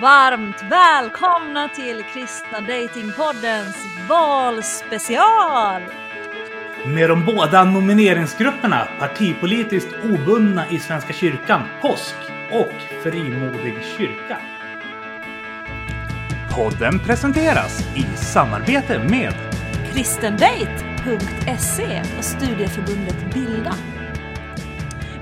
[0.00, 3.76] varmt välkomna till Kristna Datingpoddens
[4.08, 5.82] valspecial!
[6.86, 12.14] Med de båda nomineringsgrupperna Partipolitiskt obundna i Svenska kyrkan, Påsk
[12.52, 14.38] och Frimodig kyrka.
[16.54, 19.34] Podden presenteras i samarbete med
[19.92, 23.74] kristendate.se och studieförbundet Bilda.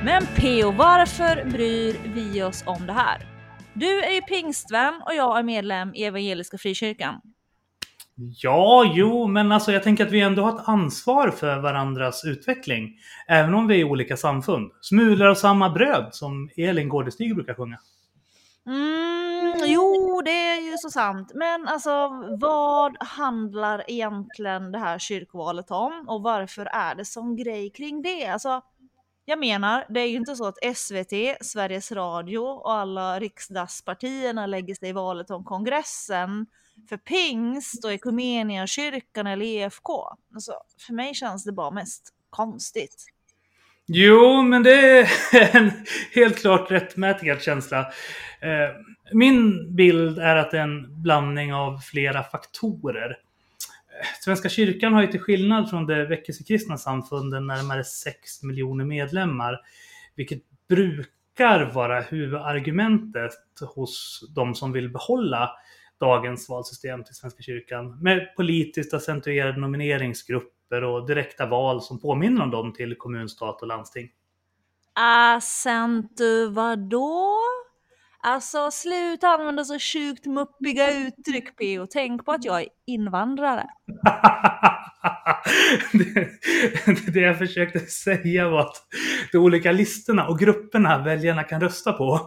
[0.03, 0.71] Men P.O.
[0.71, 3.38] varför bryr vi oss om det här?
[3.75, 7.21] Du är ju pingstvän och jag är medlem i Evangeliska Frikyrkan.
[8.15, 12.99] Ja, jo, men alltså jag tänker att vi ändå har ett ansvar för varandras utveckling.
[13.29, 14.71] Även om vi är olika samfund.
[14.81, 17.79] Smulor av samma bröd, som Elin Gårdestig brukar sjunga.
[18.67, 21.33] Mm, jo, det är ju så sant.
[21.35, 22.09] Men alltså,
[22.41, 26.05] vad handlar egentligen det här kyrkovalet om?
[26.09, 28.27] Och varför är det som grej kring det?
[28.27, 28.63] Alltså,
[29.29, 34.75] jag menar, det är ju inte så att SVT, Sveriges Radio och alla riksdagspartierna lägger
[34.75, 36.47] sig i valet om kongressen
[36.89, 37.93] för pingst och
[38.67, 39.91] kyrkan eller EFK.
[40.35, 40.53] Alltså,
[40.87, 43.07] för mig känns det bara mest konstigt.
[43.87, 45.09] Jo, men det är
[45.57, 45.71] en
[46.15, 47.81] helt klart rättmätigad känsla.
[48.41, 48.75] Eh,
[49.13, 53.17] min bild är att det är en blandning av flera faktorer.
[54.21, 59.61] Svenska kyrkan har ju till skillnad från det väckelsekristna samfunden närmare 6 miljoner medlemmar,
[60.15, 63.33] vilket brukar vara huvudargumentet
[63.75, 65.51] hos de som vill behålla
[66.01, 72.51] dagens valsystem till Svenska kyrkan med politiskt accentuerade nomineringsgrupper och direkta val som påminner om
[72.51, 74.11] dem till kommun, stat och landsting.
[74.95, 77.39] Accentu vadå?
[78.23, 81.87] Alltså sluta använda så sjukt muppiga uttryck PO.
[81.91, 83.67] tänk på att jag är invandrare.
[85.93, 88.77] det, det jag försökte säga var att
[89.33, 92.21] de olika listorna och grupperna väljarna kan rösta på,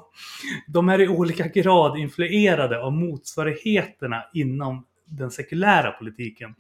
[0.68, 6.56] de är i olika grad influerade av motsvarigheterna inom den sekulära politiken.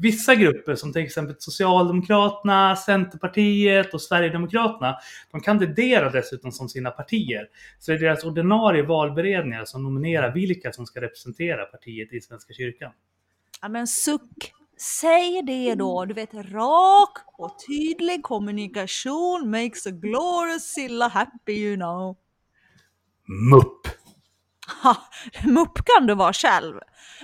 [0.00, 4.96] Vissa grupper som till exempel Socialdemokraterna, Centerpartiet och Sverigedemokraterna,
[5.30, 7.48] de kandiderar dessutom som sina partier.
[7.78, 12.52] Så det är deras ordinarie valberedningar som nominerar vilka som ska representera partiet i Svenska
[12.54, 12.92] kyrkan.
[13.62, 14.52] Ja men suck!
[14.78, 16.04] Säg det då!
[16.04, 22.16] Du vet, rak och tydlig kommunikation makes a glorious silla happy you know.
[23.26, 23.99] Mupp!
[25.44, 26.74] Mupp kan du vara själv.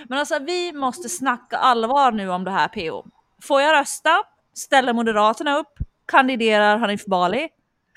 [0.09, 3.05] Men alltså vi måste snacka allvar nu om det här PO.
[3.43, 4.23] Får jag rösta?
[4.53, 5.73] Ställer Moderaterna upp?
[6.05, 7.47] Kandiderar Hanif Bali?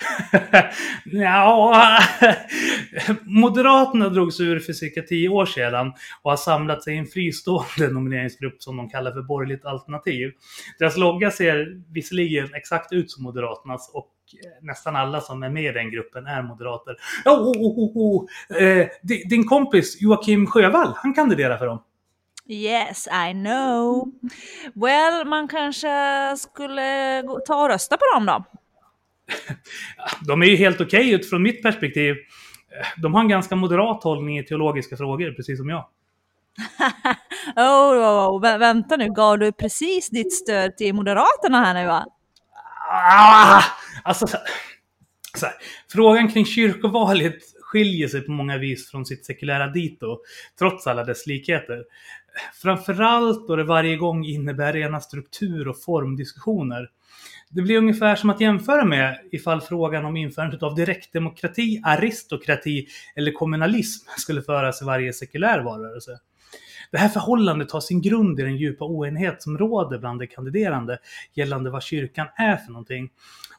[1.05, 1.99] ja,
[3.23, 7.89] Moderaterna drogs ur för cirka tio år sedan och har samlat sig i en fristående
[7.93, 10.33] nomineringsgrupp som de kallar för Borgerligt alternativ.
[10.79, 14.09] Deras logga ser visserligen exakt ut som Moderaternas och
[14.61, 16.97] nästan alla som är med i den gruppen är moderater.
[17.25, 18.63] Oh, oh, oh, oh.
[18.63, 21.83] Eh, din kompis Joakim Sjövall, han kandiderar för dem.
[22.49, 24.13] Yes, I know.
[24.75, 25.89] Well, man kanske
[26.37, 28.45] skulle ta och rösta på dem då?
[30.27, 32.15] De är ju helt okej okay utifrån mitt perspektiv.
[32.97, 35.85] De har en ganska moderat hållning i teologiska frågor, precis som jag.
[37.57, 42.07] oh, oh, oh, vänta nu, gav du precis ditt stöd till Moderaterna här nu va?
[42.93, 43.63] Ah,
[44.03, 45.55] alltså, så här,
[45.93, 50.19] frågan kring kyrkovalet skiljer sig på många vis från sitt sekulära dito,
[50.59, 51.85] trots alla dess likheter.
[52.63, 56.89] Framförallt då det varje gång innebär rena struktur och formdiskussioner.
[57.51, 62.87] Det blir ungefär som att jämföra med ifall frågan om införandet av direktdemokrati, aristokrati
[63.17, 66.19] eller kommunalism skulle föras i varje sekulär valrörelse.
[66.91, 70.99] Det här förhållandet har sin grund i den djupa oenighet som råder bland de kandiderande
[71.35, 73.11] gällande vad kyrkan är för någonting.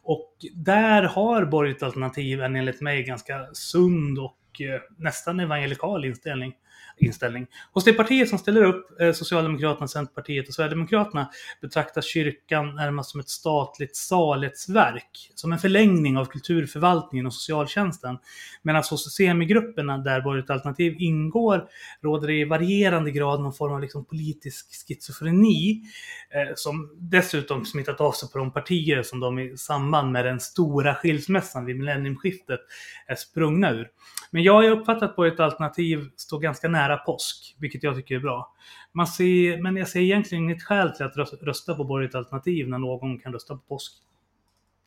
[0.04, 6.54] Och där har borgerligt alternativ en enligt mig ganska sund och eh, nästan evangelikal inställning
[7.02, 7.48] inställning.
[7.72, 11.30] Hos det partiet som ställer upp, eh, Socialdemokraterna, Centerpartiet och Sverigedemokraterna,
[11.62, 18.18] betraktas kyrkan närmast som ett statligt saletsverk, som en förlängning av kulturförvaltningen och socialtjänsten.
[18.62, 21.68] Medan alltså hos semigrupperna, där borgerligt alternativ ingår,
[22.04, 25.82] råder det i varierande grad någon form av liksom politisk schizofreni,
[26.30, 30.40] eh, som dessutom smittat av sig på de partier som de i samband med den
[30.40, 32.60] stora skilsmässan vid millenniumskiftet
[33.08, 33.88] är sprungna ur.
[34.32, 38.20] Men jag har uppfattat att borgerligt alternativ står ganska nära påsk, vilket jag tycker är
[38.20, 38.56] bra.
[38.92, 42.78] Man ser, men jag ser egentligen inget skäl till att rösta på borgerligt alternativ när
[42.78, 43.94] någon kan rösta på påsk.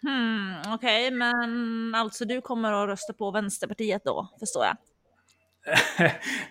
[0.02, 4.76] Hmm, Okej, okay, men alltså du kommer att rösta på Vänsterpartiet då, förstår jag?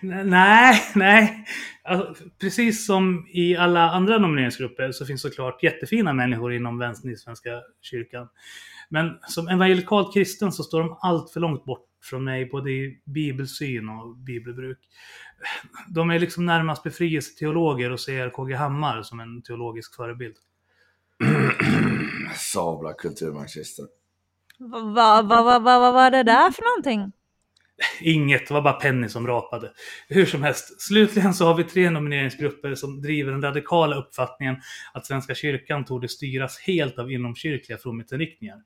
[0.24, 1.46] nej, nej.
[1.82, 7.16] Alltså, precis som i alla andra nomineringsgrupper så finns såklart jättefina människor inom vänstern i
[7.16, 7.50] Svenska
[7.82, 8.28] kyrkan.
[8.88, 13.00] Men som evangelikalt kristen så står de allt för långt bort från mig både i
[13.04, 14.78] bibelsyn och bibelbruk.
[15.88, 20.36] De är liksom närmast befrielseteologer och ser KG Hammar som en teologisk förebild.
[22.36, 23.86] Sabla kulturmarxister.
[24.58, 27.12] Vad va, va, va, va, va var det där för någonting?
[28.00, 29.72] Inget, det var bara Penny som rapade.
[30.08, 34.56] Hur som helst, slutligen så har vi tre nomineringsgrupper som driver den radikala uppfattningen
[34.92, 38.56] att Svenska kyrkan torde styras helt av inomkyrkliga fromhetsinriktningar.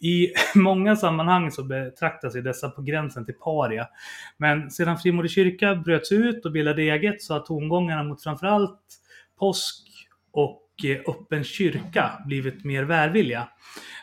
[0.00, 3.88] I många sammanhang så betraktas ju dessa på gränsen till paria.
[4.36, 8.80] Men sedan Frimodig kyrka bröts ut och bildade eget så har tongångarna mot framförallt
[9.38, 9.86] påsk
[10.32, 13.48] och eh, öppen kyrka blivit mer välvilliga.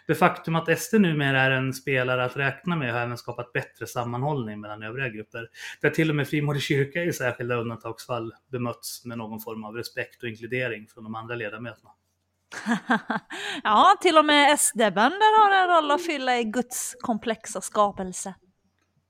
[0.07, 3.87] Det faktum att SD numera är en spelare att räkna med har även skapat bättre
[3.87, 5.49] sammanhållning mellan övriga grupper.
[5.81, 10.23] Där till och med Frimodig kyrka i särskilda undantagsfall bemötts med någon form av respekt
[10.23, 11.89] och inkludering från de andra ledamöterna.
[13.63, 18.35] ja, till och med SD-bönder har en roll att fylla i Guds komplexa skapelse.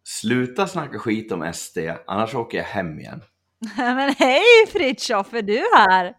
[0.04, 3.22] Sluta snacka skit om SD, annars åker jag hem igen.
[3.78, 4.44] Men hej
[4.74, 6.14] Fritiof, är du här?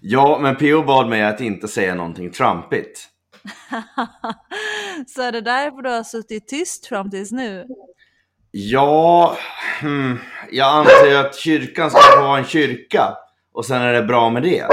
[0.00, 3.08] Ja, men PO bad mig att inte säga någonting trumpigt.
[5.06, 7.66] Så är det därför du har suttit tyst fram tills nu?
[8.50, 9.36] Ja,
[9.80, 10.18] hmm,
[10.50, 13.16] jag anser att kyrkan ska vara en kyrka
[13.52, 14.66] och sen är det bra med det.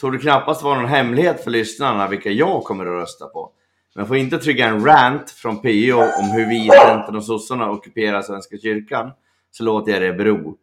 [0.00, 3.52] Tror det knappast vara någon hemlighet för lyssnarna vilka jag kommer att rösta på.
[3.94, 7.70] Men får inte trygga en rant från PO om hur vi i Centern och sossarna
[7.70, 9.10] ockuperar Svenska kyrkan
[9.50, 10.56] så låter jag det bero.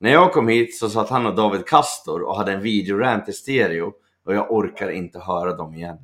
[0.00, 3.32] När jag kom hit så satt han och David Kastor och hade en videorant i
[3.32, 3.92] stereo
[4.26, 5.98] och jag orkar inte höra dem igen.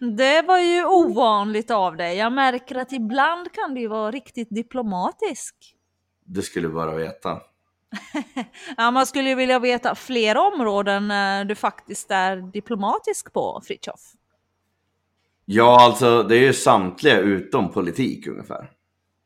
[0.16, 2.16] det var ju ovanligt av dig.
[2.16, 5.54] Jag märker att ibland kan du vara riktigt diplomatisk.
[6.24, 7.40] Du skulle bara veta.
[8.76, 14.00] ja, man skulle ju vilja veta fler områden eh, du faktiskt är diplomatisk på, Fritjof.
[15.44, 18.70] Ja, alltså det är ju samtliga utom politik ungefär.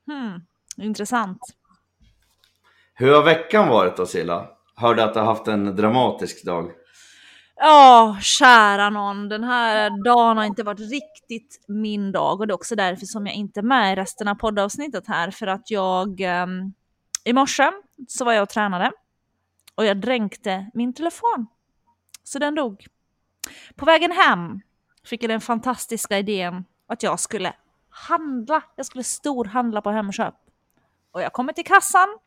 [0.06, 0.40] Hmm,
[0.76, 1.38] intressant.
[2.94, 4.48] Hur har veckan varit då Silla?
[4.76, 6.70] Hörde att du har haft en dramatisk dag.
[7.56, 9.28] Ja, kära någon.
[9.28, 13.26] Den här dagen har inte varit riktigt min dag och det är också därför som
[13.26, 16.74] jag inte är med i resten av poddavsnittet här för att jag um,
[17.24, 17.70] i morse
[18.08, 18.92] så var jag och tränade
[19.74, 21.46] och jag dränkte min telefon.
[22.24, 22.86] Så den dog.
[23.76, 24.60] På vägen hem
[25.04, 27.54] fick jag den fantastiska idén att jag skulle
[27.90, 28.62] handla.
[28.76, 30.34] Jag skulle storhandla på Hemköp.
[31.12, 32.18] Och jag kommer till kassan.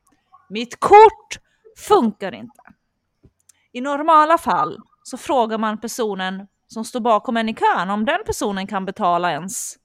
[0.50, 1.40] Mitt kort
[1.88, 2.62] funkar inte.
[3.72, 8.20] I normala fall så frågar man personen som står bakom en i kön om den
[8.26, 9.78] personen kan betala ens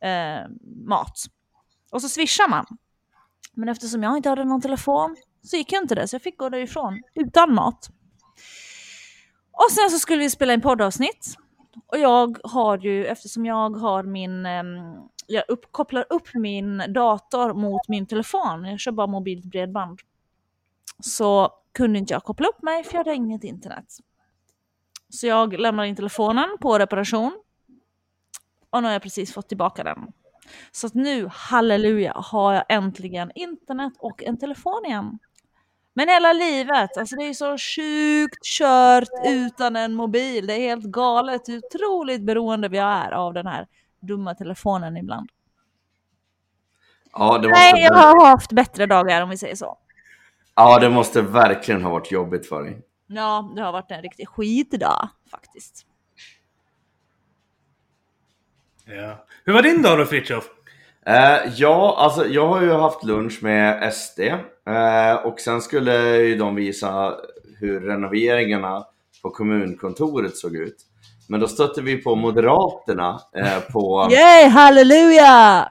[0.00, 0.48] eh,
[0.86, 1.24] mat.
[1.90, 2.66] Och så swishar man.
[3.52, 6.38] Men eftersom jag inte hade någon telefon så gick jag inte det, så jag fick
[6.38, 7.90] gå därifrån utan mat.
[9.52, 11.36] Och sen så skulle vi spela in poddavsnitt.
[11.86, 14.94] Och jag har ju, eftersom jag har min, ehm,
[15.26, 19.98] jag upp, kopplar upp min dator mot min telefon, jag kör bara mobilt bredband.
[21.02, 23.84] Så kunde inte jag koppla upp mig för jag hade inget internet.
[25.08, 27.42] Så jag lämnar in telefonen på reparation.
[28.70, 30.12] Och nu har jag precis fått tillbaka den.
[30.72, 35.18] Så att nu, halleluja, har jag äntligen internet och en telefon igen.
[35.94, 40.46] Men hela livet, alltså det är så sjukt kört utan en mobil.
[40.46, 43.66] Det är helt galet hur otroligt beroende vi är av den här
[44.00, 45.30] dumma telefonen ibland.
[47.12, 49.78] Ja, det måste Nej, jag har haft bättre dagar om vi säger så.
[50.54, 52.82] Ja, det måste verkligen ha varit jobbigt för dig.
[53.06, 55.86] Ja, det har varit en riktig skitdag faktiskt.
[58.84, 59.26] Ja.
[59.44, 60.44] Hur var din dag då Fritiof?
[61.06, 64.20] Eh, ja, alltså jag har ju haft lunch med SD
[64.66, 67.14] eh, och sen skulle ju de visa
[67.58, 68.84] hur renoveringarna
[69.22, 70.76] på kommunkontoret såg ut.
[71.28, 75.68] Men då stötte vi på Moderaterna eh, på, Yay, halleluja!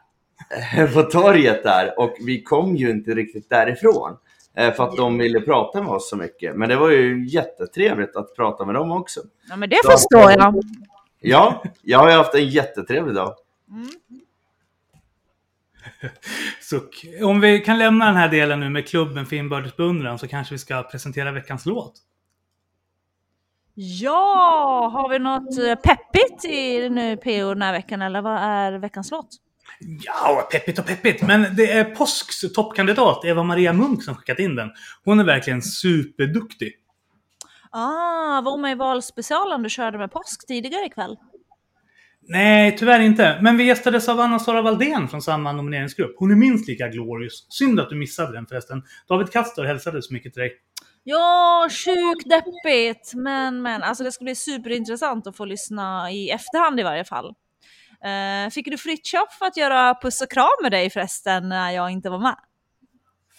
[0.93, 4.17] på torget där och vi kom ju inte riktigt därifrån.
[4.57, 6.55] Eh, för att de ville prata med oss så mycket.
[6.55, 9.19] Men det var ju jättetrevligt att prata med dem också.
[9.49, 10.61] Ja, men det förstår jag.
[11.19, 13.33] Ja, jag har ju haft en jättetrevlig dag.
[13.69, 13.89] Mm.
[16.61, 16.81] Så
[17.25, 20.53] om vi kan lämna den här delen nu med klubben för inbördes beundran så kanske
[20.53, 21.93] vi ska presentera veckans låt.
[23.73, 28.71] Ja, har vi något eh, peppigt i nu PO den här veckan eller vad är
[28.71, 29.29] veckans låt?
[29.79, 31.21] Ja, peppigt och peppigt.
[31.21, 34.69] Men det är Påsks toppkandidat, Eva-Maria Munk, som skickat in den.
[35.05, 36.73] Hon är verkligen superduktig.
[37.71, 41.17] Ah, var med i valspecialen du körde med påsk tidigare ikväll?
[42.27, 43.39] Nej, tyvärr inte.
[43.41, 46.15] Men vi gästades av Anna-Sara Valdén från samma nomineringsgrupp.
[46.17, 47.45] Hon är minst lika glorious.
[47.49, 48.83] Synd att du missade den förresten.
[49.07, 50.51] David Kastor hälsade så mycket till dig.
[51.03, 53.13] Ja, sjukt deppigt.
[53.15, 57.25] Men, men alltså det ska bli superintressant att få lyssna i efterhand i varje fall.
[58.05, 59.09] Uh, fick du fritt
[59.39, 62.35] för att göra puss och kram med dig förresten när jag inte var med?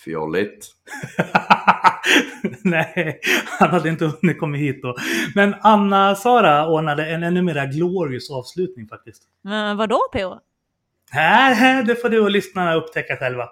[0.04, 0.66] Fjolligt.
[2.62, 3.20] Nej,
[3.58, 4.96] han hade inte hunnit komma hit då.
[5.34, 9.22] Men Anna-Sara ordnade en ännu mer glorious avslutning faktiskt.
[9.42, 10.38] Men vadå PO?
[11.10, 13.48] Här, det får du och lyssnarna upptäcka själva.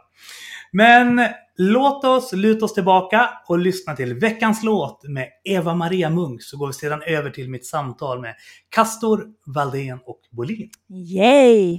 [0.73, 1.21] Men
[1.57, 6.67] låt oss luta oss tillbaka och lyssna till veckans låt med Eva-Maria Munk så går
[6.67, 8.35] vi sedan över till mitt samtal med
[8.69, 10.71] Castor, Valdén och Bolin.
[10.89, 11.79] Yay!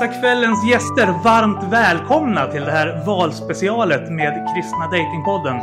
[0.00, 5.56] Hälsa kvällens gäster varmt välkomna till det här valspecialet med Kristna Datingpodden.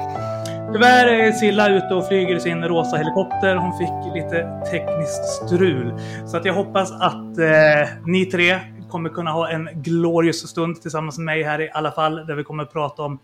[0.74, 3.56] Tyvärr är Silla ute och flyger i sin rosa helikopter.
[3.56, 5.94] Hon fick lite tekniskt strul.
[6.26, 11.18] Så att jag hoppas att eh, ni tre kommer kunna ha en glorious stund tillsammans
[11.18, 12.16] med mig här i alla fall.
[12.16, 13.20] Där vi kommer prata om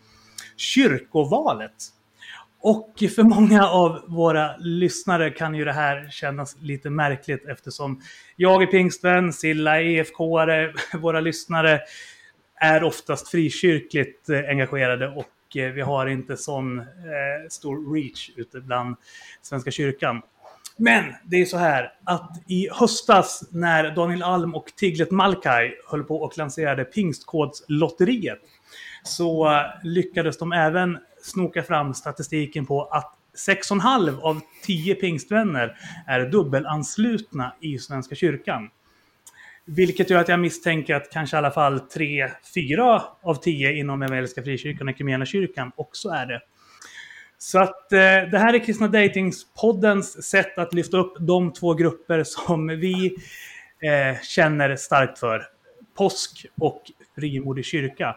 [0.57, 1.71] kyrkovalet.
[2.63, 8.01] Och för många av våra lyssnare kan ju det här kännas lite märkligt eftersom
[8.35, 11.81] jag är pingstvän, Silla är EFK-are, våra lyssnare
[12.55, 16.85] är oftast frikyrkligt eh, engagerade och eh, vi har inte sån eh,
[17.49, 18.95] stor reach ute bland
[19.41, 20.21] Svenska kyrkan.
[20.77, 26.03] Men det är så här att i höstas när Daniel Alm och Tiglet Malkai höll
[26.03, 28.39] på och lanserade Pingstkodslotteriet
[29.03, 33.13] så eh, lyckades de även snoka fram statistiken på att
[33.47, 35.77] 6,5 av 10 pingstvänner
[36.07, 38.69] är dubbelanslutna i Svenska kyrkan.
[39.65, 44.43] Vilket gör att jag misstänker att kanske i alla fall 3-4 av 10 inom Evangeliska
[44.43, 46.41] Frikyrkan och kyrkan också är det.
[47.37, 47.99] Så att eh,
[48.31, 53.15] det här är Kristna Datings-poddens sätt att lyfta upp de två grupper som vi
[53.79, 55.43] eh, känner starkt för.
[55.97, 56.81] Påsk och
[57.15, 58.15] frimodig kyrka.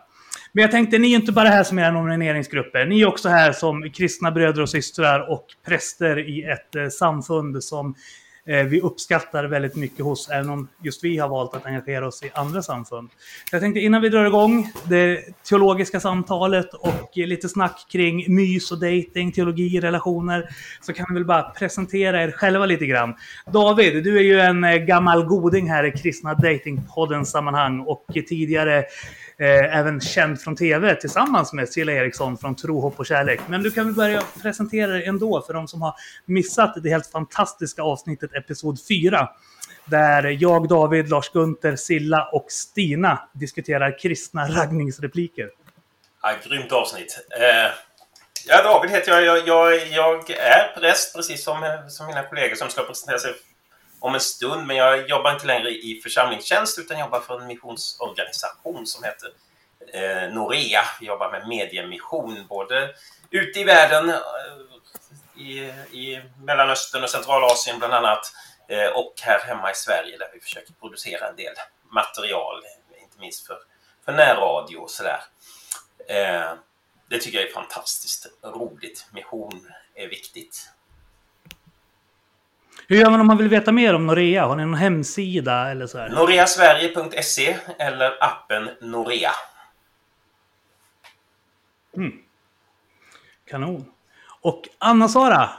[0.56, 2.86] Men jag tänkte, ni är inte bara här som era nomineringsgrupper.
[2.86, 7.64] Ni är också här som kristna bröder och systrar och präster i ett eh, samfund
[7.64, 7.94] som
[8.46, 12.22] eh, vi uppskattar väldigt mycket hos, även om just vi har valt att engagera oss
[12.22, 13.10] i andra samfund.
[13.52, 18.78] Jag tänkte innan vi drar igång det teologiska samtalet och lite snack kring mys och
[18.78, 20.48] dating, teologi, relationer,
[20.80, 23.14] så kan vi väl bara presentera er själva lite grann.
[23.52, 28.84] David, du är ju en eh, gammal goding här i Kristna Datingpoddens sammanhang och tidigare
[29.38, 33.40] eh, även känd från tv tillsammans med Cilla Eriksson från Tro, hopp och kärlek.
[33.46, 35.94] Men du kan väl börja presentera dig ändå för de som har
[36.24, 39.28] missat det helt fantastiska avsnittet Episod 4.
[39.84, 45.50] Där jag, David, Lars Gunther, Silla och Stina diskuterar kristna raggningsrepliker.
[46.22, 47.26] Ja, grymt avsnitt.
[47.40, 47.72] Eh,
[48.46, 49.24] ja, David heter jag.
[49.24, 49.74] Jag, jag.
[49.90, 53.32] jag är präst precis som, som mina kollegor som ska presentera sig
[54.00, 58.86] om en stund, men jag jobbar inte längre i församlingstjänst utan jobbar för en missionsorganisation
[58.86, 59.30] som heter
[59.92, 60.82] eh, Norea.
[61.00, 62.94] Vi jobbar med mediemission både
[63.30, 64.20] ute i världen, eh,
[65.36, 65.58] i,
[65.90, 68.32] i Mellanöstern och Centralasien bland annat,
[68.68, 71.54] eh, och här hemma i Sverige där vi försöker producera en del
[71.90, 72.62] material,
[73.02, 73.58] inte minst för,
[74.04, 75.20] för närradio och sådär.
[76.08, 76.52] Eh,
[77.08, 79.06] det tycker jag är fantastiskt roligt.
[79.12, 80.70] Mission är viktigt.
[82.88, 84.46] Hur gör man om man vill veta mer om Norea?
[84.46, 85.98] Har ni någon hemsida eller så?
[85.98, 89.30] Noreasverige.se eller appen Norea.
[91.96, 92.12] Mm.
[93.50, 93.84] Kanon.
[94.40, 95.50] Och Anna-Sara,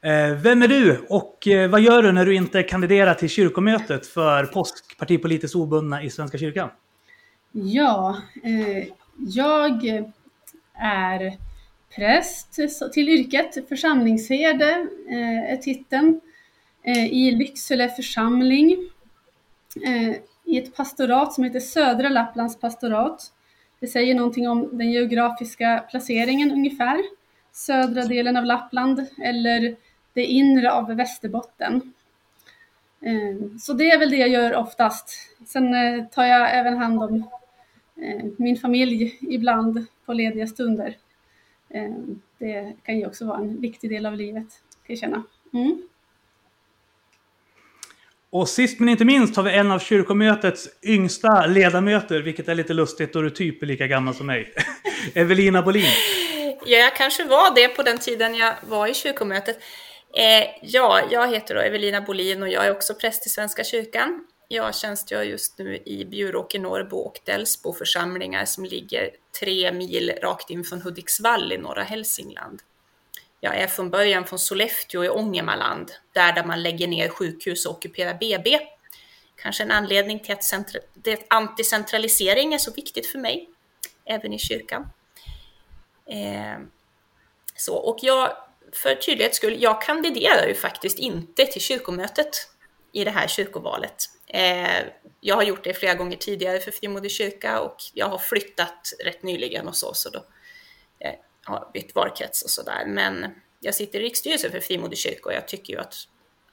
[0.00, 4.06] eh, vem är du och eh, vad gör du när du inte kandiderar till kyrkomötet
[4.06, 6.70] för påskpartipolitiskt obundna i Svenska kyrkan?
[7.52, 9.84] Ja, eh, jag
[10.74, 11.38] är
[11.96, 12.58] präst
[12.92, 14.86] till yrket, församlingsherde
[15.50, 16.20] är titeln.
[16.84, 18.90] Eh, I Lycksele församling
[19.86, 23.32] eh, i ett pastorat som heter Södra Lapplands pastorat.
[23.80, 27.02] Det säger någonting om den geografiska placeringen ungefär.
[27.52, 29.76] Södra delen av Lappland eller
[30.12, 31.92] det inre av Västerbotten.
[33.00, 35.10] Eh, så det är väl det jag gör oftast.
[35.46, 35.74] Sen
[36.08, 37.30] tar jag även hand om
[38.36, 40.96] min familj ibland på lediga stunder.
[42.38, 45.22] Det kan ju också vara en viktig del av livet, kan jag känna.
[45.52, 45.82] Mm.
[48.34, 52.74] Och sist men inte minst har vi en av kyrkomötets yngsta ledamöter, vilket är lite
[52.74, 54.54] lustigt då du typ är lika gammal som mig.
[55.14, 55.86] Evelina Bolin.
[56.66, 59.58] Ja, jag kanske var det på den tiden jag var i kyrkomötet.
[60.16, 64.26] Eh, ja, jag heter då Evelina Bolin och jag är också präst i Svenska kyrkan.
[64.48, 70.50] Jag tjänstgör just nu i Bjuråker, Norrbo och Delsbo församlingar som ligger tre mil rakt
[70.50, 72.62] in från Hudiksvall i norra Hälsingland
[73.44, 77.72] jag är från början från Sollefteå i Ångermanland, där, där man lägger ner sjukhus och
[77.72, 78.58] ockuperar BB.
[79.36, 83.48] Kanske en anledning till att det, anticentralisering är så viktigt för mig,
[84.04, 84.88] även i kyrkan.
[86.06, 86.58] Eh,
[87.56, 88.36] så, och jag,
[88.72, 92.48] för tydlighets skull, jag kandiderar ju faktiskt inte till kyrkomötet
[92.92, 94.04] i det här kyrkovalet.
[94.26, 94.84] Eh,
[95.20, 99.22] jag har gjort det flera gånger tidigare för Frimodig kyrka och jag har flyttat rätt
[99.22, 100.24] nyligen och så, så då
[100.98, 102.86] eh, har bytt valkrets och sådär.
[102.86, 103.26] Men
[103.60, 105.94] jag sitter i riksstyrelsen för Frimodig kyrka och jag tycker ju att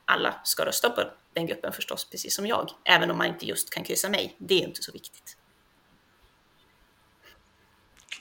[0.05, 1.01] alla ska rösta på
[1.33, 2.69] den gruppen förstås, precis som jag.
[2.85, 4.35] Även om man inte just kan kryssa mig.
[4.37, 5.37] Det är inte så viktigt.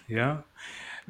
[0.07, 0.45] Ja.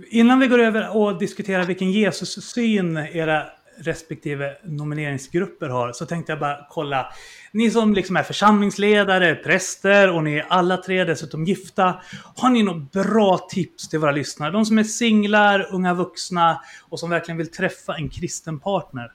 [0.07, 6.41] Innan vi går över och diskuterar vilken Jesus-syn era respektive nomineringsgrupper har så tänkte jag
[6.41, 7.13] bara kolla.
[7.53, 12.01] Ni som liksom är församlingsledare, präster och ni är alla tre dessutom gifta.
[12.37, 14.51] Har ni något bra tips till våra lyssnare?
[14.51, 19.13] De som är singlar, unga vuxna och som verkligen vill träffa en kristen partner.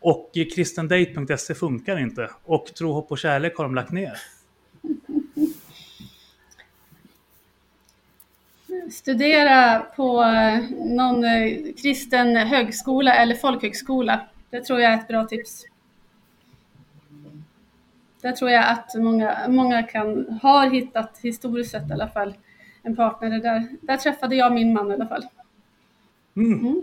[0.00, 2.30] Och kristendate.se funkar inte.
[2.44, 4.18] Och tro, hopp och kärlek har de lagt ner.
[8.90, 14.20] Studera på eh, någon eh, kristen högskola eller folkhögskola.
[14.50, 15.64] Det tror jag är ett bra tips.
[18.20, 22.34] Där tror jag att många, många kan, har hittat, historiskt sett i alla fall,
[22.82, 23.30] en partner.
[23.40, 25.26] Där, där träffade jag min man i alla fall.
[26.36, 26.82] Mm.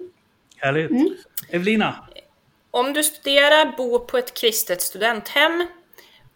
[0.58, 0.92] Härligt.
[0.92, 1.16] Mm.
[1.50, 1.96] Evelina?
[2.72, 5.68] Om du studerar, bor på ett kristet studenthem,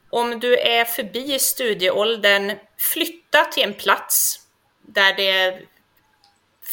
[0.09, 4.44] om du är förbi studieåldern, flytta till en plats
[4.87, 5.61] där det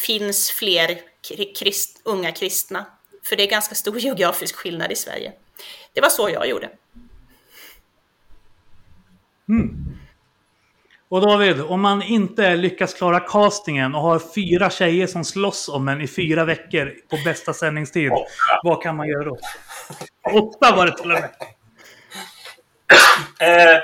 [0.06, 2.86] finns fler kri- krist, unga kristna.
[3.24, 5.32] För det är ganska stor geografisk skillnad i Sverige.
[5.92, 6.70] Det var så jag gjorde.
[11.08, 15.88] Och David, om man inte lyckas klara castingen och har fyra tjejer som slåss om
[15.88, 18.24] en i fyra veckor på bästa sändningstid, Åtta.
[18.62, 19.38] vad kan man göra då?
[20.32, 21.30] Åtta var det till och med.
[23.40, 23.80] Eh,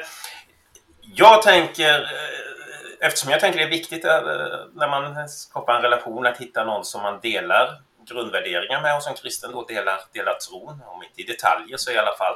[1.15, 2.48] jag tänker, eh,
[3.01, 4.23] eftersom jag tänker det är viktigt eh,
[4.75, 9.15] när man skapar en relation att hitta någon som man delar grundvärderingar med och som
[9.15, 12.35] kristen då delar, delar tron, om inte i detaljer så i alla fall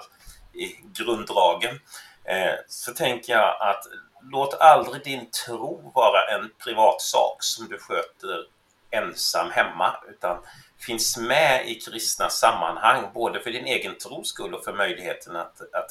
[0.52, 1.80] i grunddragen.
[2.24, 3.84] Eh, så tänker jag att
[4.32, 8.46] låt aldrig din tro vara en privat sak som du sköter
[8.90, 10.38] ensam hemma, utan
[10.78, 15.60] finns med i kristna sammanhang, både för din egen tros skull och för möjligheten att,
[15.60, 15.90] att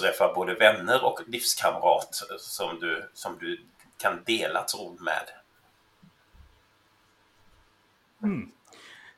[0.00, 3.66] träffa både vänner och livskamrat som du, som du
[3.98, 5.28] kan dela tron med.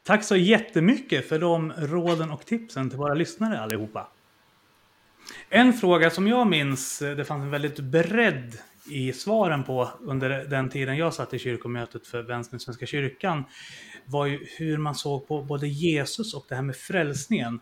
[0.02, 4.08] Tack så jättemycket för de råden och tipsen till våra lyssnare allihopa.
[5.48, 8.58] En fråga som jag minns det fanns en väldigt bredd
[8.90, 13.44] i svaren på under den tiden jag satt i kyrkomötet för Vänstern i Svenska kyrkan
[14.04, 17.60] var ju hur man såg på både Jesus och det här med frälsningen.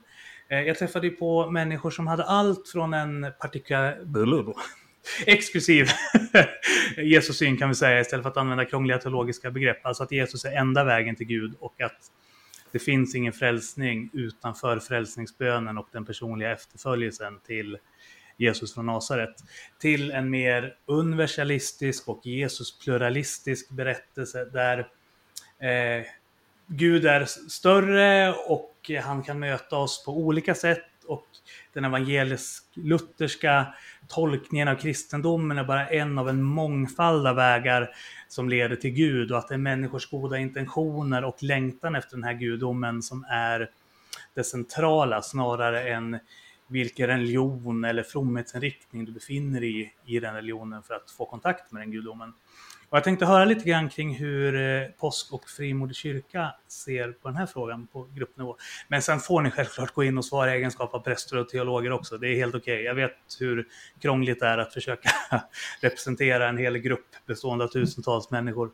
[0.48, 4.04] Eh, Jag träffade ju på människor som hade allt från en partikulär
[5.26, 5.88] exklusiv
[6.96, 9.87] Jesussyn kan vi säga istället för att använda krångliga teologiska begrepp.
[9.87, 12.11] Alltså att Jesus är enda vägen till Gud och att
[12.72, 17.78] det finns ingen frälsning utanför frälsningsbönen och den personliga efterföljelsen till
[18.37, 19.34] Jesus från Nasaret.
[19.78, 24.78] Till en mer universalistisk och Jesus-pluralistisk berättelse där
[25.58, 26.06] eh,
[26.66, 30.84] Gud är större och han kan möta oss på olika sätt
[31.72, 33.66] den evangelisk-lutherska
[34.08, 37.90] tolkningen av kristendomen är bara en av en mångfald av vägar
[38.28, 42.24] som leder till Gud och att det är människors goda intentioner och längtan efter den
[42.24, 43.70] här gudomen som är
[44.34, 46.18] det centrala snarare än
[46.66, 51.72] vilken religion eller fromhetsinriktning du befinner dig i, i den religionen för att få kontakt
[51.72, 52.32] med den gudomen.
[52.90, 57.29] Och jag tänkte höra lite grann kring hur eh, påsk och frimodig kyrka ser på
[57.29, 58.57] den här frågan på gruppnivå.
[58.88, 61.92] Men sen får ni självklart gå in och svara i egenskap av präster och teologer
[61.92, 62.18] också.
[62.18, 62.83] Det är helt okej.
[62.83, 63.66] Jag vet hur
[64.01, 65.11] krångligt det är att försöka
[65.81, 68.70] representera en hel grupp bestående av tusentals människor.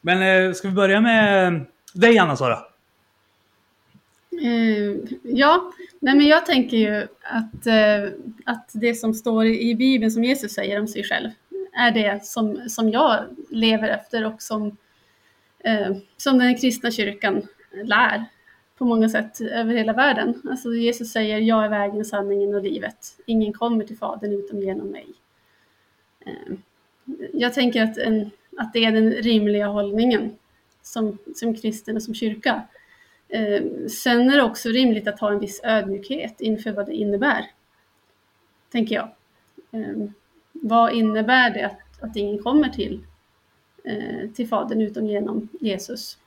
[0.00, 1.60] Men eh, ska vi börja med eh,
[1.94, 2.58] dig Anna-Sara?
[4.42, 7.66] Eh, ja, nej men jag tänker ju att,
[8.44, 11.30] att det som står i Bibeln som Jesus säger om sig själv
[11.74, 14.76] är det som, som jag lever efter och som,
[15.58, 17.42] eh, som den kristna kyrkan
[17.84, 18.24] lär
[18.78, 20.42] på många sätt över hela världen.
[20.50, 23.16] Alltså Jesus säger jag är vägen, sanningen och livet.
[23.26, 25.06] Ingen kommer till Fadern utom genom mig.
[26.26, 26.56] Eh,
[27.32, 30.36] jag tänker att, en, att det är den rimliga hållningen
[30.82, 32.62] som, som kristen och som kyrka.
[33.28, 37.50] Eh, sen är det också rimligt att ha en viss ödmjukhet inför vad det innebär.
[38.72, 39.08] Tänker jag.
[39.70, 40.08] Eh,
[40.68, 43.06] vad innebär det att, att ingen kommer till,
[43.84, 46.18] eh, till Fadern utom genom Jesus?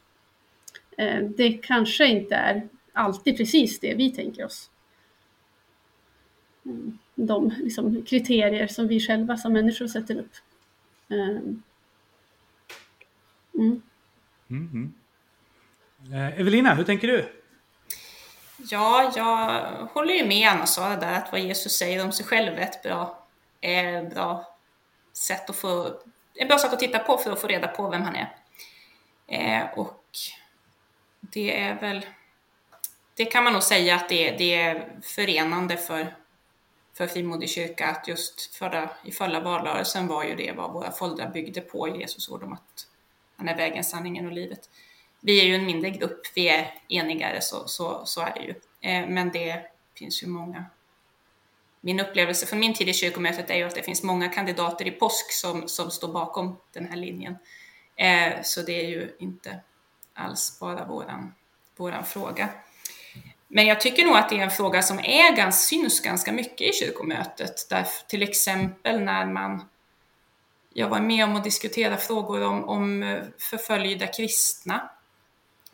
[0.97, 4.69] Eh, det kanske inte är alltid precis det vi tänker oss.
[6.65, 10.31] Mm, De liksom, kriterier som vi själva som människor sätter upp.
[11.09, 11.39] Eh,
[13.53, 13.81] Mm.
[14.49, 14.93] Mm.
[16.13, 17.25] Eh, Evelina, hur tänker du?
[18.71, 22.61] Ja, jag håller ju med Anna-Sara där att vad Jesus säger om sig själv är
[22.61, 23.26] ett bra,
[23.61, 24.57] är ett bra
[25.13, 25.99] sätt att få,
[26.33, 28.35] en bra sak att titta på för att få reda på vem han är.
[29.27, 30.03] Eh, och
[31.19, 32.05] det är väl,
[33.13, 36.15] det kan man nog säga att det, det är förenande för,
[36.93, 41.29] för Frimodig kyrka att just förra, i förra valrörelsen var ju det vad våra foldrar
[41.29, 42.87] byggde på, Jesus ord om att
[43.35, 44.69] han är vägen, sanningen och livet.
[45.19, 48.55] vi är ju en mindre grupp, vi är enigare, så, så, så är det ju.
[48.81, 50.65] Eh, men det finns ju många.
[51.87, 54.91] Min upplevelse från min tid i kyrkomötet är ju att det finns många kandidater i
[54.91, 57.37] påsk som, som står bakom den här linjen.
[57.95, 59.59] Eh, så det är ju inte
[60.13, 61.33] alls bara våran,
[61.77, 62.49] våran fråga.
[63.47, 66.61] Men jag tycker nog att det är en fråga som är ganska, syns ganska mycket
[66.61, 67.69] i kyrkomötet.
[67.69, 69.65] Där till exempel när man
[70.73, 74.89] jag var med om att diskutera frågor om, om eh, förföljda kristna.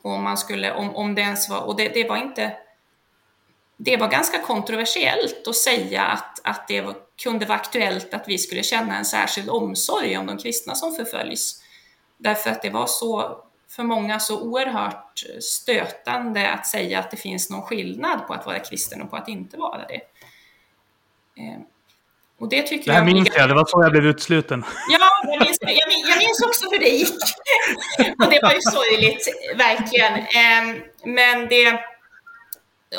[0.02, 2.58] Och om man skulle, om, om det ens var, och det, det var inte,
[3.78, 8.38] det var ganska kontroversiellt att säga att, att det var, kunde vara aktuellt att vi
[8.38, 11.64] skulle känna en särskild omsorg om de kristna som förföljs.
[12.18, 13.38] Därför att det var så,
[13.70, 18.60] för många så oerhört stötande att säga att det finns någon skillnad på att vara
[18.60, 20.02] kristen och på att inte vara det.
[21.42, 21.60] Eh,
[22.40, 23.14] och det tycker Det här jag...
[23.14, 24.66] minns jag, det var så jag blev utsluten.
[24.90, 27.24] Ja, jag minns, jag, minns, jag minns också hur det gick.
[28.20, 30.14] Och det var ju sorgligt, verkligen.
[30.14, 31.80] Ehm, Men det...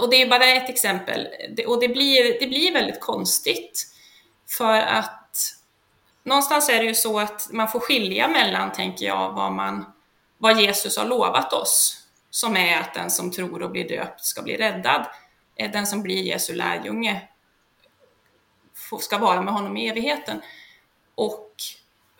[0.00, 1.28] Och det är bara ett exempel.
[1.50, 3.86] Det- Och det blir, det blir väldigt konstigt.
[4.48, 5.20] För att
[6.22, 9.84] någonstans är det ju så att man får skilja mellan, tänker jag, vad, man,
[10.38, 12.00] vad Jesus har lovat oss.
[12.30, 15.06] Som är att den som tror och blir döpt ska bli räddad.
[15.56, 17.28] Eh, den som blir Jesu lärjunge
[19.00, 20.42] ska vara med honom i evigheten.
[21.14, 21.52] Och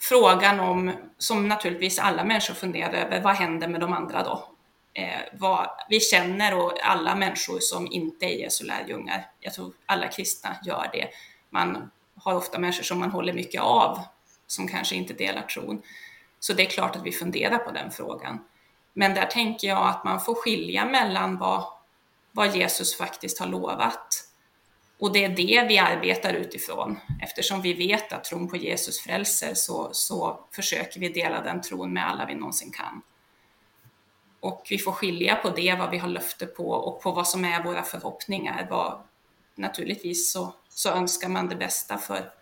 [0.00, 4.48] frågan om, som naturligtvis alla människor funderar över, vad händer med de andra då?
[4.94, 10.08] Eh, vad, vi känner och alla människor som inte är Jesu lärjungar, jag tror alla
[10.08, 11.08] kristna gör det.
[11.50, 14.00] Man har ofta människor som man håller mycket av,
[14.46, 15.82] som kanske inte delar tron.
[16.40, 18.44] Så det är klart att vi funderar på den frågan.
[18.92, 21.64] Men där tänker jag att man får skilja mellan vad,
[22.32, 24.24] vad Jesus faktiskt har lovat
[24.98, 26.98] och det är det vi arbetar utifrån.
[27.22, 31.92] Eftersom vi vet att tron på Jesus frälser så, så försöker vi dela den tron
[31.92, 33.02] med alla vi någonsin kan.
[34.44, 37.44] Och vi får skilja på det, vad vi har löfte på och på vad som
[37.44, 38.66] är våra förhoppningar.
[38.70, 39.02] Vad,
[39.54, 42.32] naturligtvis så, så önskar man det bästa för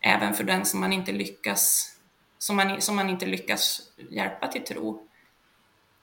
[0.00, 1.94] även för den som man inte lyckas
[2.38, 5.08] som man, som man inte lyckas hjälpa till tro.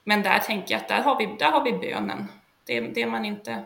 [0.04, 2.26] Men där tänker jag att där har vi, där har vi bönen.
[2.64, 3.64] Det, det man inte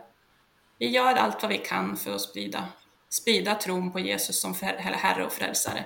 [0.77, 2.67] vi gör allt vad vi kan för att sprida,
[3.09, 5.85] sprida tron på Jesus som för- Herre och Frälsare.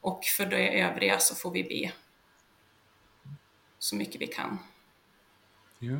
[0.00, 1.92] Och för det övriga så får vi be
[3.78, 4.58] så mycket vi kan.
[5.84, 5.96] Ja.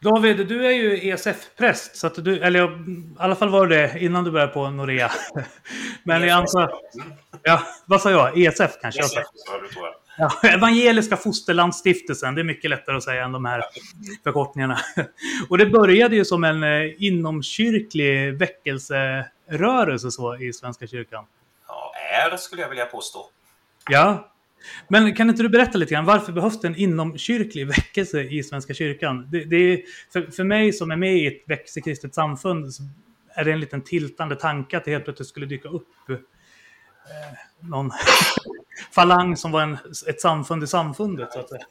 [0.00, 3.98] David, du är ju ESF-präst, så att du, eller i alla fall var du det
[3.98, 5.10] innan du började på Norea.
[6.02, 6.72] Men jag antar...
[7.42, 8.38] Ja, vad sa jag?
[8.38, 9.22] ESF kanske jag sa.
[9.34, 9.94] sa du, tror jag.
[10.18, 13.62] Ja, Evangeliska Fosterlandsstiftelsen, det är mycket lättare att säga än de här
[14.24, 14.78] förkortningarna.
[15.48, 21.24] Och det började ju som en eh, inomkyrklig väckelserörelse så i Svenska kyrkan.
[21.68, 21.92] Ja,
[22.32, 23.30] är skulle jag vilja påstå.
[23.90, 24.32] Ja.
[24.88, 28.74] Men kan inte du berätta lite grann, varför behövs det en inomkyrklig väckelse i Svenska
[28.74, 29.28] kyrkan?
[29.30, 29.80] Det, det är,
[30.12, 32.82] för, för mig som är med i ett växelkristet samfund så
[33.34, 36.16] är det en liten tiltande tanke att det helt plötsligt skulle dyka upp eh,
[37.60, 37.90] någon
[38.92, 41.32] falang som var en, ett samfund i samfundet.
[41.32, 41.66] Så att säga.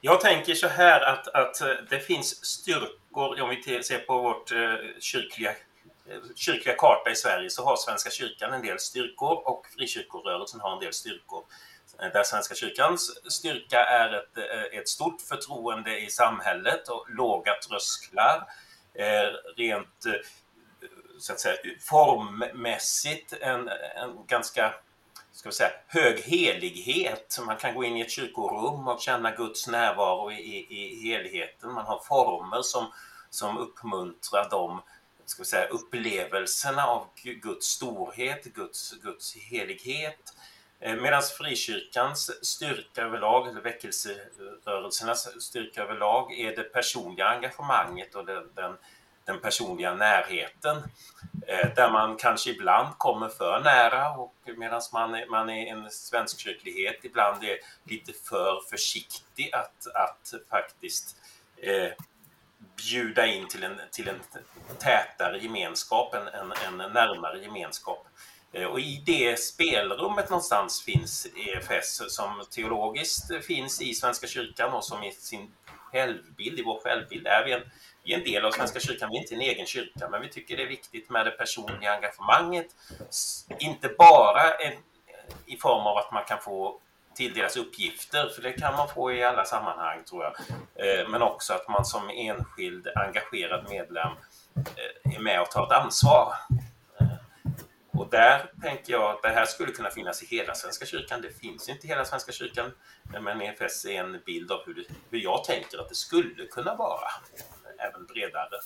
[0.00, 4.52] Jag tänker så här att, att eh, det finns styrkor, om vi ser på vårt
[4.52, 9.66] eh, kyrkliga, eh, kyrkliga karta i Sverige så har Svenska kyrkan en del styrkor och
[9.76, 11.44] frikyrkorörelsen har en del styrkor.
[12.00, 18.46] Där Svenska kyrkans styrka är ett, eh, ett stort förtroende i samhället och låga trösklar.
[18.94, 20.12] Eh, rent eh,
[21.18, 24.74] så att säga, formmässigt en, en ganska
[25.32, 27.38] ska vi säga, hög helighet.
[27.46, 31.72] Man kan gå in i ett kyrkorum och känna Guds närvaro i, i, helheten.
[31.72, 32.92] Man har former som,
[33.30, 34.80] som uppmuntrar de
[35.30, 40.34] ska vi säga, upplevelserna av Guds storhet, Guds, Guds helighet.
[40.80, 48.50] Eh, medan frikyrkans styrka överlag, eller väckelserörelsernas styrka överlag, är det personliga engagemanget och den,
[48.54, 48.76] den,
[49.24, 50.76] den personliga närheten.
[51.46, 56.98] Eh, där man kanske ibland kommer för nära och medan man, man är en svenskkyrklighet
[57.02, 61.16] ibland är lite för försiktig att, att faktiskt
[61.56, 61.92] eh,
[62.76, 64.20] bjuda in till en, till en
[64.78, 68.06] tätare gemenskap, en, en, en närmare gemenskap.
[68.52, 74.84] Eh, och i det spelrummet någonstans finns EFS som teologiskt finns i Svenska kyrkan och
[74.84, 75.52] som i sin
[75.92, 77.62] självbild, i vår självbild är vi en,
[78.04, 80.28] vi är en del av Svenska kyrkan, vi är inte en egen kyrka, men vi
[80.28, 82.66] tycker det är viktigt med det personliga engagemanget.
[83.58, 84.72] Inte bara en,
[85.46, 86.80] i form av att man kan få
[87.14, 90.34] tilldelas uppgifter, för det kan man få i alla sammanhang tror jag.
[90.74, 94.12] Eh, men också att man som enskild engagerad medlem
[94.56, 96.34] eh, är med och tar ett ansvar.
[98.00, 101.22] Och där tänker jag att det här skulle kunna finnas i hela Svenska kyrkan.
[101.22, 102.72] Det finns inte i hela Svenska kyrkan,
[103.20, 106.74] men EFS är en bild av hur, det, hur jag tänker att det skulle kunna
[106.74, 107.08] vara,
[107.78, 108.60] även bredare.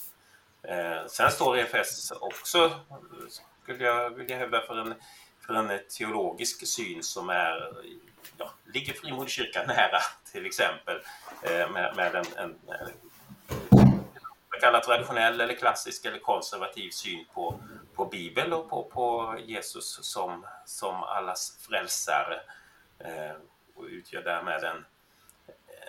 [0.63, 2.81] Eh, sen står EFS också,
[3.63, 4.95] skulle jag vilja hävda, för en,
[5.47, 7.73] för en teologisk syn som är,
[8.37, 10.01] ja, ligger frimodigkyrkan nära,
[10.33, 10.97] till exempel,
[11.43, 13.04] eh, med, med en, en, en
[14.65, 17.61] kalla traditionell eller klassisk eller konservativ syn på,
[17.95, 22.41] på Bibeln och på, på Jesus som, som allas frälsare
[22.99, 23.37] eh,
[23.75, 24.85] och utgör därmed en,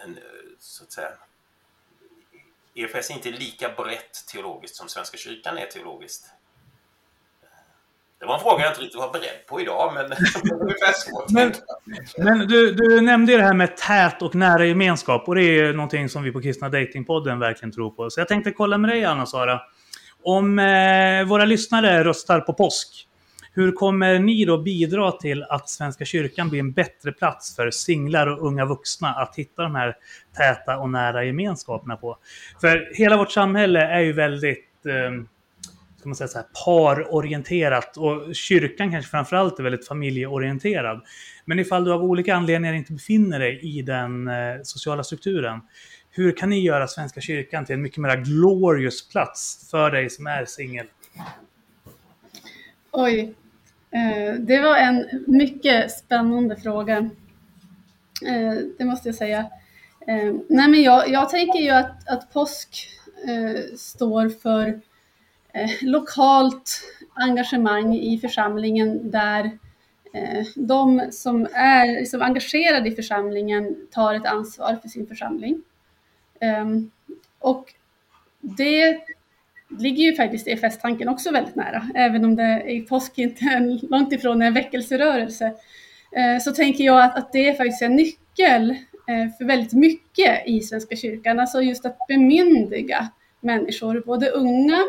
[0.04, 0.20] en
[0.60, 1.12] så att säga
[2.74, 6.34] EFS är inte lika brett teologiskt som Svenska kyrkan är teologiskt.
[8.20, 10.06] Det var en fråga jag inte riktigt var beredd på idag, men
[10.62, 11.26] ungefär så.
[11.30, 11.54] Men,
[12.18, 15.74] men du, du nämnde ju det här med tät och nära gemenskap och det är
[15.74, 18.10] någonting som vi på Kristna Datingpodden verkligen tror på.
[18.10, 19.62] Så jag tänkte kolla med dig Anna-Sara.
[20.24, 23.08] Om eh, våra lyssnare röstar på påsk,
[23.54, 28.28] hur kommer ni då bidra till att Svenska kyrkan blir en bättre plats för singlar
[28.28, 29.96] och unga vuxna att hitta de här
[30.38, 32.18] täta och nära gemenskaperna på?
[32.62, 35.26] För hela vårt samhälle är ju väldigt eh,
[36.06, 41.02] ska man säga så här, parorienterat och kyrkan kanske framförallt är väldigt familjeorienterad.
[41.46, 45.62] Men ifall du av olika anledningar inte befinner dig i den eh, sociala strukturen,
[46.12, 50.28] hur kan ni göra Svenska kyrkan till en mycket mer glorious plats för dig som
[50.28, 50.86] är singel?
[52.92, 53.34] Oj,
[53.92, 56.98] eh, det var en mycket spännande fråga.
[58.28, 59.40] Eh, det måste jag säga.
[60.08, 62.88] Eh, nej men jag, jag tänker ju att, att påsk
[63.28, 64.76] eh, står för eh,
[65.56, 66.82] Eh, lokalt
[67.14, 69.52] engagemang i församlingen där
[70.14, 75.62] eh, de som är liksom engagerade i församlingen tar ett ansvar för sin församling.
[76.40, 76.92] Ehm,
[77.40, 77.74] och
[78.42, 79.00] det
[79.80, 84.14] ligger ju faktiskt EFS-tanken också väldigt nära, även om det i påsk inte är långt
[84.14, 85.54] ifrån en väckelserörelse.
[86.12, 88.76] Eh, så tänker jag att, att det är faktiskt en nyckel
[89.38, 93.10] för väldigt mycket i Svenska kyrkan, alltså just att bemyndiga
[93.42, 94.84] människor, både unga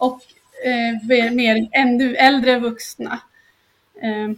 [0.00, 0.20] och
[0.64, 3.20] eh, mer ännu äldre vuxna.
[4.02, 4.30] Eh,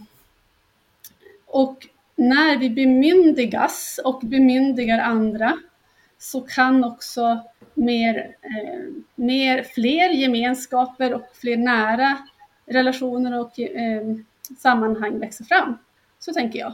[1.45, 5.57] och när vi bemyndigas och bemyndigar andra
[6.17, 7.39] så kan också
[7.73, 8.79] mer, eh,
[9.15, 12.17] mer, fler gemenskaper och fler nära
[12.65, 14.15] relationer och eh,
[14.57, 15.77] sammanhang växa fram.
[16.19, 16.73] Så tänker jag.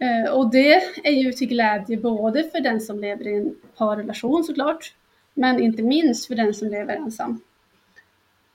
[0.00, 4.44] Eh, och det är ju till glädje både för den som lever i en parrelation
[4.44, 4.94] såklart,
[5.34, 7.40] men inte minst för den som lever ensam.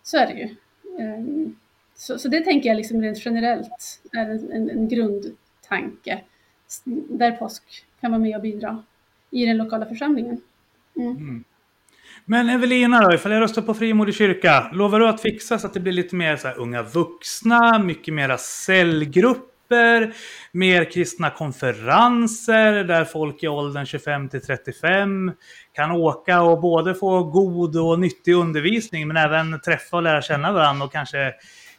[0.03, 0.55] Så är det ju.
[0.99, 1.55] Ehm,
[1.95, 6.21] så, så det tänker jag liksom rent generellt är en, en, en grundtanke
[7.09, 7.63] där påsk
[8.01, 8.83] kan vara med och bidra
[9.29, 10.41] i den lokala församlingen.
[10.95, 11.11] Mm.
[11.11, 11.43] Mm.
[12.25, 15.73] Men Evelina då, ifall jag röstar på Frimodig kyrka, lovar du att fixa så att
[15.73, 19.50] det blir lite mer så här unga vuxna, mycket mera cellgrupp?
[19.71, 20.15] Grupper,
[20.51, 25.31] mer kristna konferenser där folk i åldern 25 till 35
[25.73, 30.51] kan åka och både få god och nyttig undervisning men även träffa och lära känna
[30.51, 31.33] varandra och kanske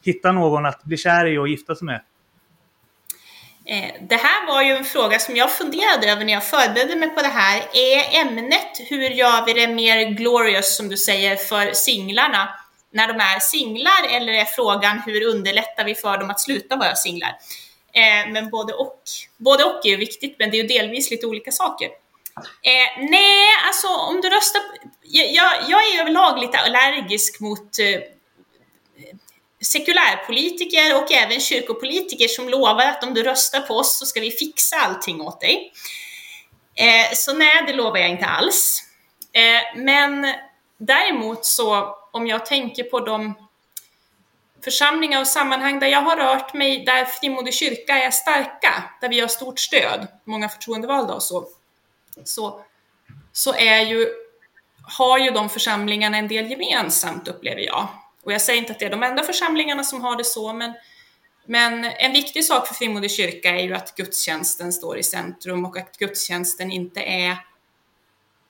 [0.04, 2.00] hitta någon att bli kär i och gifta sig med?
[3.66, 7.08] Eh, det här var ju en fråga som jag funderade över när jag förberedde mig
[7.08, 7.62] på det här.
[7.72, 12.48] Är ämnet hur gör vi det mer glorious, som du säger, för singlarna
[12.92, 14.16] när de är singlar?
[14.16, 17.32] Eller är frågan hur underlättar vi för dem att sluta vara singlar?
[17.92, 19.02] Eh, men både och.
[19.36, 21.88] Både och är ju viktigt, men det är ju delvis lite olika saker.
[22.62, 24.62] Eh, nej, alltså om du röstar...
[25.02, 28.00] Jag, jag är överlag lite allergisk mot eh,
[29.64, 34.30] sekulärpolitiker och även kyrkopolitiker som lovar att om du röstar på oss så ska vi
[34.30, 35.72] fixa allting åt dig.
[36.74, 38.82] Eh, så nej, det lovar jag inte alls.
[39.32, 40.34] Eh, men
[40.78, 43.34] däremot så, om jag tänker på de
[44.64, 49.20] församlingar och sammanhang där jag har rört mig, där Frimodig kyrka är starka, där vi
[49.20, 51.48] har stort stöd, många förtroendevalda och så,
[52.24, 52.64] så,
[53.32, 54.08] så är ju,
[54.82, 57.88] har ju de församlingarna en del gemensamt, upplever jag.
[58.24, 60.72] Och jag säger inte att det är de enda församlingarna som har det så, men,
[61.46, 65.76] men en viktig sak för Frimodig kyrka är ju att gudstjänsten står i centrum och
[65.76, 67.36] att gudstjänsten inte är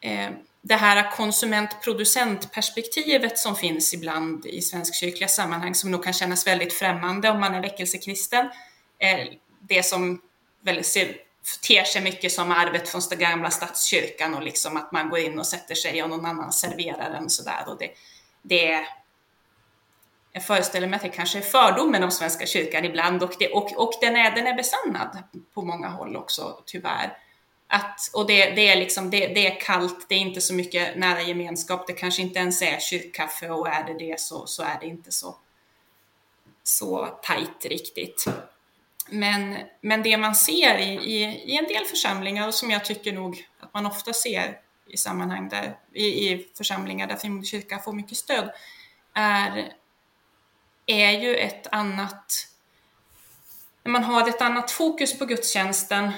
[0.00, 0.30] eh,
[0.62, 7.30] det här konsument-producent-perspektivet som finns ibland i svenskkyrkliga sammanhang som nog kan kännas väldigt främmande
[7.30, 8.50] om man är väckelsekristen.
[9.60, 10.20] Det som
[10.60, 11.16] väl ser,
[11.66, 15.38] ter sig mycket som arvet från den gamla statskyrkan och liksom att man går in
[15.38, 17.64] och sätter sig och någon annan serverar en sådär.
[17.66, 17.90] Och det,
[18.42, 18.86] det,
[20.32, 23.72] jag föreställer mig att det kanske är fördomen om Svenska kyrkan ibland och, det, och,
[23.76, 25.18] och den, är, den är besannad
[25.54, 27.18] på många håll också, tyvärr.
[27.74, 30.96] Att, och det, det, är liksom, det, det, är kallt, det är inte så mycket
[30.96, 34.78] nära gemenskap, det kanske inte ens är kyrkkaffe och är det det så, så är
[34.80, 35.36] det inte så,
[36.62, 38.26] så tajt riktigt.
[39.08, 43.12] Men, men det man ser i, i, i en del församlingar och som jag tycker
[43.12, 47.92] nog att man ofta ser i sammanhang där, i, i församlingar där Frimodig kyrka får
[47.92, 48.50] mycket stöd,
[49.14, 49.72] är,
[50.86, 52.48] är ju ett annat,
[53.82, 56.12] när man har ett annat fokus på gudstjänsten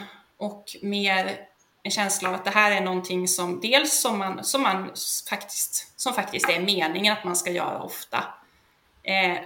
[0.45, 1.47] och mer
[1.83, 4.93] en känsla av att det här är någonting som dels som man, som man
[5.29, 8.25] faktiskt, som faktiskt är meningen att man ska göra ofta.
[9.03, 9.39] Eh,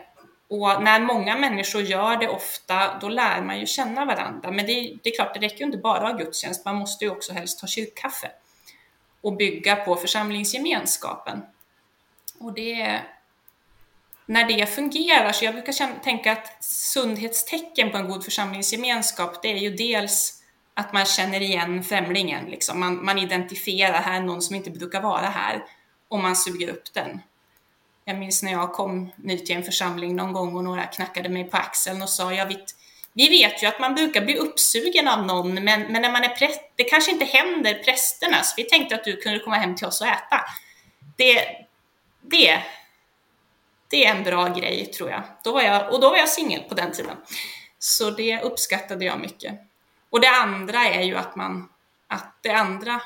[0.49, 4.51] och när många människor gör det ofta, då lär man ju känna varandra.
[4.51, 7.05] Men det, det är klart, det räcker ju inte bara att ha gudstjänst, man måste
[7.05, 8.31] ju också helst ha kyrkkaffe
[9.21, 11.43] och bygga på församlingsgemenskapen.
[12.39, 13.01] Och det,
[14.27, 19.57] när det fungerar, så jag brukar tänka att sundhetstecken på en god församlingsgemenskap, det är
[19.57, 20.38] ju dels
[20.79, 22.81] att man känner igen främlingen, liksom.
[22.81, 25.64] man, man identifierar här någon som inte brukar vara här
[26.09, 27.20] och man suger upp den.
[28.05, 31.45] Jag minns när jag kom ny till en församling någon gång och några knackade mig
[31.45, 32.64] på axeln och sa, jag vet,
[33.12, 36.29] vi vet ju att man brukar bli uppsugen av någon, men, men när man är
[36.37, 39.87] präst, det kanske inte händer prästerna, så vi tänkte att du kunde komma hem till
[39.87, 40.41] oss och äta.
[41.16, 41.41] Det,
[42.20, 42.62] det,
[43.91, 45.22] det är en bra grej, tror jag.
[45.45, 47.16] Då var jag och då var jag singel på den tiden.
[47.79, 49.68] Så det uppskattade jag mycket.
[50.11, 51.69] Och det andra är ju att man,
[52.07, 53.01] att det andra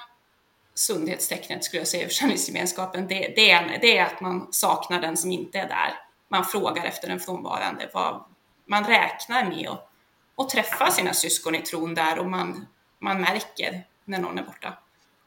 [0.74, 5.16] sundhetstecknet skulle jag säga i församlingsgemenskapen, det, det, är, det är att man saknar den
[5.16, 5.94] som inte är där.
[6.28, 7.90] Man frågar efter den frånvarande.
[7.94, 8.24] Vad,
[8.66, 9.90] man räknar med att,
[10.36, 12.66] att träffa sina syskon i tron där och man,
[12.98, 14.78] man märker när någon är borta.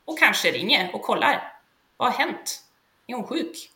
[0.05, 1.53] Och kanske ringer och kollar.
[1.97, 2.63] Vad har hänt?
[3.07, 3.71] Är hon sjuk?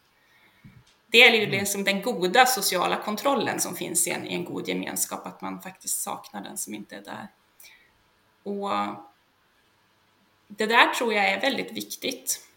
[1.12, 4.68] Det är ju liksom den goda sociala kontrollen som finns i en, i en god
[4.68, 7.28] gemenskap, att man faktiskt saknar den som inte är där.
[8.50, 8.72] Och
[10.48, 12.48] det där tror jag är väldigt viktigt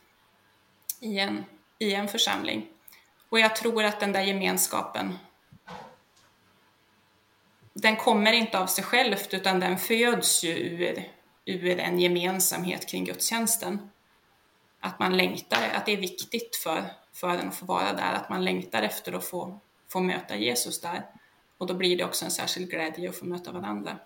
[1.01, 1.45] i en,
[1.79, 2.69] i en församling.
[3.29, 5.19] Och jag tror att den där gemenskapen,
[7.73, 11.09] den kommer inte av sig självt utan den föds ju ur,
[11.45, 13.91] ur en gemensamhet kring gudstjänsten.
[14.81, 18.29] Att man längtar, att det är viktigt för, för en att få vara där, att
[18.29, 21.07] man längtar efter att få, få möta Jesus där.
[21.59, 23.99] Och då blir det också en särskild glädje att få möta varandra.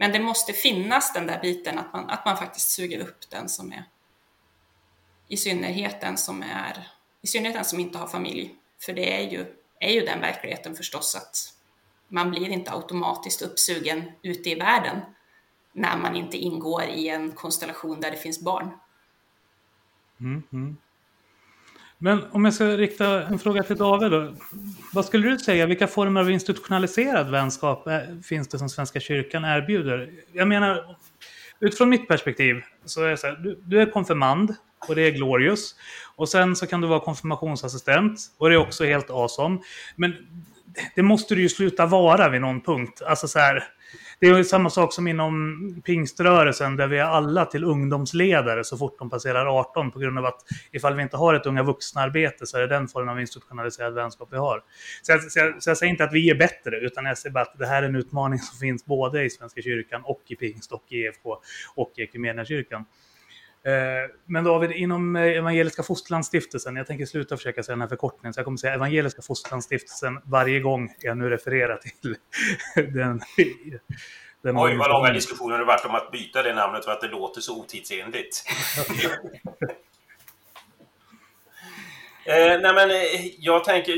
[0.00, 3.48] Men det måste finnas den där biten att man, att man faktiskt suger upp den
[3.48, 3.84] som är
[5.28, 6.88] i synnerhet den som är
[7.20, 8.54] i synnerhet den som inte har familj.
[8.78, 9.46] För det är ju,
[9.80, 11.54] är ju den verkligheten förstås att
[12.08, 15.00] man blir inte automatiskt uppsugen ute i världen
[15.72, 18.70] när man inte ingår i en konstellation där det finns barn.
[20.20, 20.76] Mm, mm.
[22.02, 24.34] Men om jag ska rikta en fråga till David då.
[24.92, 29.44] Vad skulle du säga, vilka former av institutionaliserad vänskap eh, finns det som Svenska kyrkan
[29.44, 30.10] erbjuder?
[30.32, 30.96] Jag menar,
[31.60, 34.54] utifrån mitt perspektiv så är det så här, du, du är konfirmand
[34.88, 35.74] och det är glorious.
[36.16, 39.58] Och sen så kan du vara konfirmationsassistent och det är också helt awesome.
[39.96, 40.14] Men
[40.94, 43.02] det måste du ju sluta vara vid någon punkt.
[43.06, 43.64] Alltså så här,
[44.20, 48.98] det är samma sak som inom pingströrelsen där vi är alla till ungdomsledare så fort
[48.98, 50.40] de passerar 18 på grund av att
[50.72, 54.28] ifall vi inte har ett unga vuxna-arbete så är det den formen av institutionaliserad vänskap
[54.32, 54.62] vi har.
[55.02, 57.32] Så jag, så, jag, så jag, säger inte att vi är bättre utan jag säger
[57.32, 60.36] bara att det här är en utmaning som finns både i Svenska kyrkan och i
[60.36, 61.36] pingst och i EFK
[61.74, 62.80] och i Equmeniakyrkan.
[62.80, 62.86] Eh,
[64.26, 68.38] men David, inom eh, Evangeliska Fosterlandsstiftelsen, jag tänker sluta försöka säga den här förkortningen, så
[68.40, 72.16] jag kommer säga Evangeliska Fosterlandsstiftelsen varje gång jag nu refererar till
[72.94, 73.20] den.
[74.42, 77.08] den Oj, vad långa diskussioner det varit om att byta det namnet för att det
[77.08, 78.44] låter så otidsenligt.
[82.24, 83.92] eh, nej men, eh, jag tänker,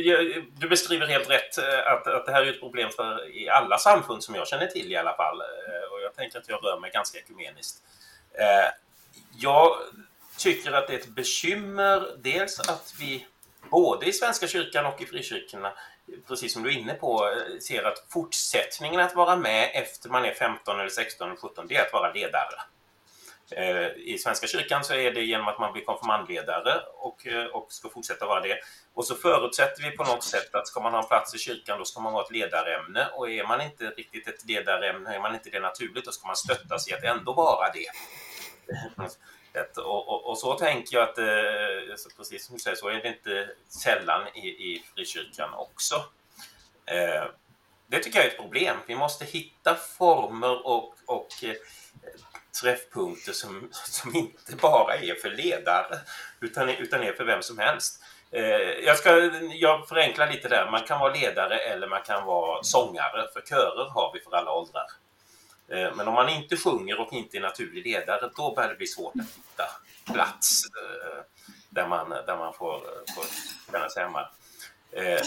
[0.60, 4.22] du beskriver helt rätt att, att det här är ett problem för i alla samfund
[4.22, 5.36] som jag känner till i alla fall.
[5.92, 7.82] och jag tänker att jag rör mig ganska ekumeniskt.
[8.38, 8.70] Eh,
[9.36, 9.70] jag
[10.38, 13.26] tycker att det är ett bekymmer, dels att vi
[13.70, 15.72] både i Svenska kyrkan och i frikyrkorna,
[16.28, 20.34] precis som du är inne på, ser att fortsättningen att vara med efter man är
[20.34, 22.60] 15 eller 16 eller 17, det är att vara ledare.
[23.56, 27.72] Eh, I Svenska kyrkan så är det genom att man blir konfirmandledare och, eh, och
[27.72, 28.58] ska fortsätta vara det.
[28.94, 31.78] Och så förutsätter vi på något sätt att ska man ha en plats i kyrkan
[31.78, 35.34] då ska man vara ett ledarämne och är man inte riktigt ett ledarämne, är man
[35.34, 37.86] inte det naturligt, då ska man stöttas i att ändå vara det.
[39.76, 42.94] Och, och, och, så tänker jag att, eh, alltså precis som du säger, så är
[42.94, 45.94] det inte sällan i, i frikyrkan också.
[46.86, 47.24] Eh,
[47.86, 48.76] det tycker jag är ett problem.
[48.86, 51.54] Vi måste hitta former och, och eh,
[52.62, 55.98] träffpunkter som, som inte bara är för ledare
[56.40, 58.02] utan, utan är för vem som helst.
[58.30, 60.70] Eh, jag, ska, jag förenklar lite där.
[60.70, 64.52] Man kan vara ledare eller man kan vara sångare, för körer har vi för alla
[64.52, 64.86] åldrar.
[65.72, 68.86] Eh, men om man inte sjunger och inte är naturlig ledare, då börjar det bli
[68.86, 69.64] svårt att hitta
[70.12, 71.24] plats eh,
[71.70, 72.80] där man, där man får,
[73.14, 73.24] får
[73.72, 74.28] känna sig hemma.
[74.92, 75.22] Eh,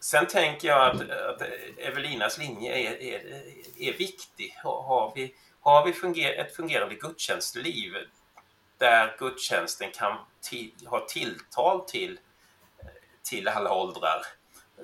[0.00, 1.42] sen tänker jag att, att
[1.78, 3.20] Evelinas linje är, är,
[3.78, 4.58] är viktig.
[4.62, 7.92] Har, har vi, har vi funger, ett fungerande gudstjänstliv
[8.78, 12.18] där gudstjänsten kan till, ha tilltal till,
[13.22, 14.22] till alla åldrar,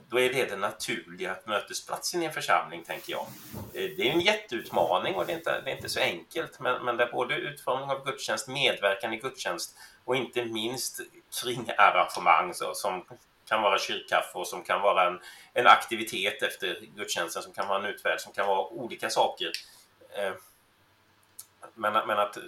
[0.09, 3.27] då är det den naturliga mötesplatsen i en församling, tänker jag.
[3.75, 6.85] Eh, det är en jätteutmaning och det är inte, det är inte så enkelt, men,
[6.85, 11.01] men där både utformning av gudstjänst, medverkan i gudstjänst och inte minst
[11.43, 13.05] kring arrangemang så, som
[13.49, 15.21] kan vara kyrkkaffe och som kan vara en,
[15.53, 19.53] en aktivitet efter gudstjänsten, som kan vara en utvärld, som kan vara olika saker.
[20.19, 20.33] Eh,
[21.75, 22.39] men, men att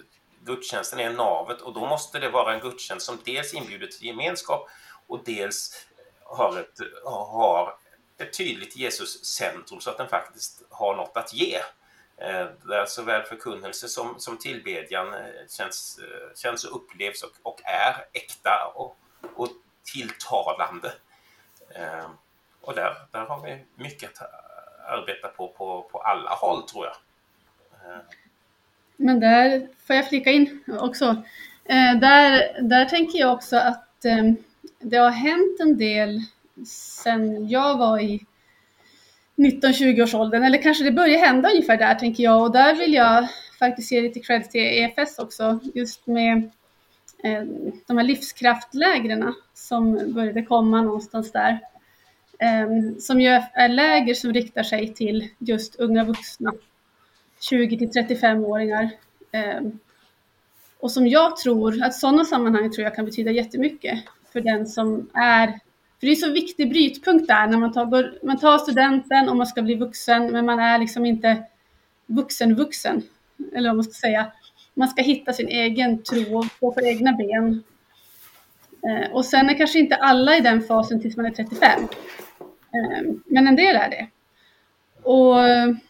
[0.43, 4.69] gudstjänsten är navet och då måste det vara en gudstjänst som dels inbjuder till gemenskap
[5.07, 5.87] och dels
[6.29, 7.73] har ett, har
[8.17, 11.55] ett tydligt Jesuscentrum så att den faktiskt har något att ge.
[12.21, 15.19] Eh, där såväl alltså förkunnelse som, som tillbedjan eh,
[15.49, 18.97] känns, eh, känns och upplevs och, och är äkta och,
[19.35, 19.49] och
[19.93, 20.91] tilltalande.
[22.61, 24.31] Och där, där har vi mycket att
[24.87, 26.95] arbeta på, på, på alla håll tror jag.
[28.95, 31.23] Men där får jag flika in också.
[32.01, 34.35] Där, där tänker jag också att ehm,
[34.79, 36.21] det har hänt en del
[36.65, 38.25] sen jag var i
[39.35, 42.41] 19-20 års åldern, eller kanske det börjar hända ungefär där tänker jag.
[42.41, 43.27] Och där vill jag
[43.59, 46.37] faktiskt ge lite cred till EFS också, just med
[47.23, 47.43] eh,
[47.87, 51.59] de här livskraftlägren som började komma någonstans där.
[52.39, 56.53] Eh, som ju är läger som riktar sig till just unga vuxna.
[57.39, 58.89] 20 till 35-åringar.
[59.31, 59.61] Eh,
[60.79, 63.99] och som jag tror, att sådana sammanhang tror jag kan betyda jättemycket
[64.33, 65.47] för den som är,
[65.99, 69.47] för det är så viktig brytpunkt där när man tar, man tar studenten och man
[69.47, 71.43] ska bli vuxen, men man är liksom inte
[72.05, 73.01] vuxen-vuxen,
[73.53, 74.31] eller vad man ska säga.
[74.73, 77.63] Man ska hitta sin egen tro och stå på egna ben.
[78.87, 81.81] Eh, och sen är kanske inte alla i den fasen tills man är 35.
[82.41, 84.07] Eh, men en del är det.
[85.03, 85.39] Och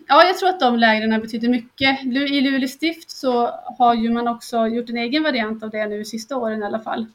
[0.07, 2.05] ja, jag tror att de lägren betyder mycket.
[2.05, 6.05] I Luleå stift så har ju man också gjort en egen variant av det nu
[6.05, 7.05] sista åren i alla fall.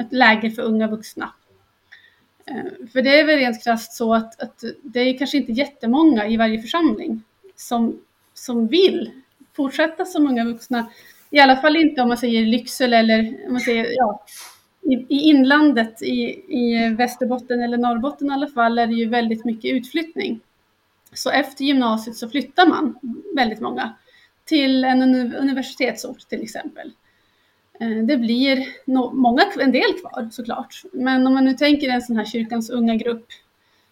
[0.00, 1.32] Ett läger för unga vuxna.
[2.46, 6.26] Eh, för det är väl rent krasst så att, att det är kanske inte jättemånga
[6.26, 7.22] i varje församling
[7.56, 8.00] som,
[8.34, 9.10] som vill
[9.56, 10.86] fortsätta som unga vuxna.
[11.30, 14.24] I alla fall inte om man säger Lycksele eller om man säger ja,
[14.82, 19.44] i, i inlandet i, i Västerbotten eller Norrbotten i alla fall är det ju väldigt
[19.44, 20.40] mycket utflyttning.
[21.12, 22.98] Så efter gymnasiet så flyttar man,
[23.36, 23.94] väldigt många,
[24.44, 26.92] till en universitetsort till exempel.
[27.80, 28.68] Eh, det blir
[29.12, 32.94] många, en del kvar såklart, men om man nu tänker en sån här kyrkans unga
[32.94, 33.26] grupp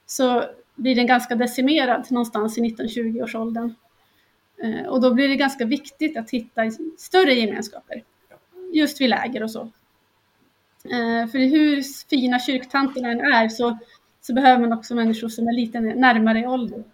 [0.06, 3.74] så blir den ganska decimerad någonstans i 19-20-årsåldern.
[4.62, 6.62] Eh, och då blir det ganska viktigt att hitta
[6.98, 8.02] större gemenskaper,
[8.72, 9.60] just vid läger och så.
[10.84, 13.78] Eh, för hur fina kyrktanterna än är så,
[14.20, 16.84] så behöver man också människor som är lite närmare i ålder.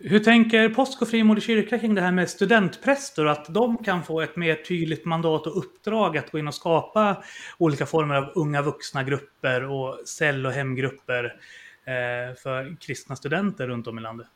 [0.00, 4.04] Hur tänker Påsk och Frimodig kyrka kring det här med studentpräster och att de kan
[4.04, 7.24] få ett mer tydligt mandat och uppdrag att gå in och skapa
[7.58, 11.24] olika former av unga vuxna grupper och cell och hemgrupper
[11.84, 14.26] eh, för kristna studenter runt om i landet?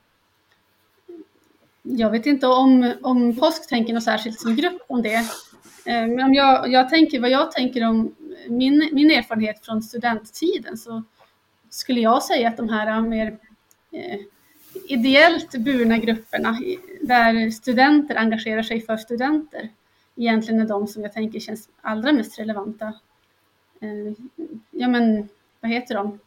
[1.83, 5.15] Jag vet inte om, om Påsk tänker något särskilt som grupp om det.
[5.87, 8.15] Eh, men om jag, jag tänker vad jag tänker om
[8.49, 11.03] min, min erfarenhet från studenttiden så
[11.71, 13.39] skulle jag säga att de här mer
[13.93, 14.21] eh,
[14.89, 16.59] ideellt burna grupperna
[17.01, 19.69] där studenter engagerar sig för studenter
[20.17, 22.87] egentligen är de som jag tänker känns allra mest relevanta.
[23.81, 24.15] Eh,
[24.71, 25.29] ja men,
[25.61, 26.19] vad heter de?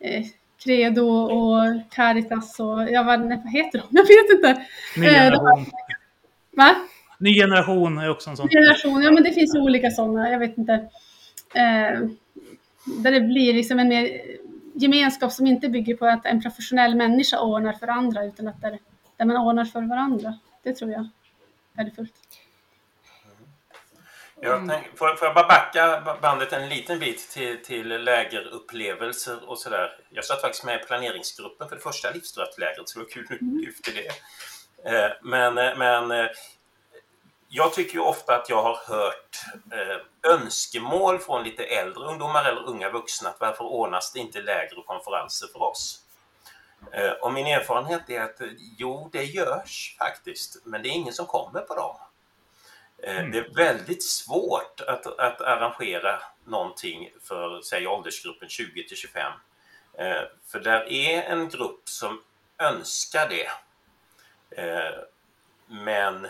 [0.00, 0.24] Eh,
[0.64, 3.86] Credo och Caritas och, ja vad, vad heter de?
[3.90, 4.66] Jag vet inte.
[4.96, 5.60] Ny generation.
[5.60, 5.66] Eh,
[6.50, 6.74] va?
[7.18, 8.46] Ny generation är också en sån.
[8.46, 10.72] Ny generation, ja men det finns olika sådana, jag vet inte.
[11.54, 12.08] Eh,
[12.84, 14.20] där det blir liksom en mer
[14.76, 18.78] gemenskap som inte bygger på att en professionell människa ordnar för andra utan att där,
[19.16, 20.38] där man ordnar för varandra.
[20.62, 21.08] Det tror jag är
[21.72, 22.14] värdefullt.
[24.40, 29.58] Jag tänk, får, får jag bara backa bandet en liten bit till, till lägerupplevelser och
[29.58, 29.90] sådär.
[30.10, 33.38] Jag satt faktiskt med i planeringsgruppen för det första livsdraftlägret så det var kul att
[33.40, 34.08] du lyfte det.
[34.90, 36.26] Eh, men, eh, men eh,
[37.56, 42.68] jag tycker ju ofta att jag har hört eh, önskemål från lite äldre ungdomar eller
[42.68, 46.02] unga vuxna att varför ordnas det inte läger och konferenser för oss?
[46.92, 48.40] Eh, och min erfarenhet är att
[48.78, 51.96] jo, det görs faktiskt, men det är ingen som kommer på dem.
[53.02, 53.30] Eh, mm.
[53.30, 59.32] Det är väldigt svårt att, att arrangera någonting för, säg åldersgruppen 20 till 25.
[59.98, 62.22] Eh, för där är en grupp som
[62.58, 63.50] önskar det.
[64.62, 64.98] Eh,
[65.66, 66.28] men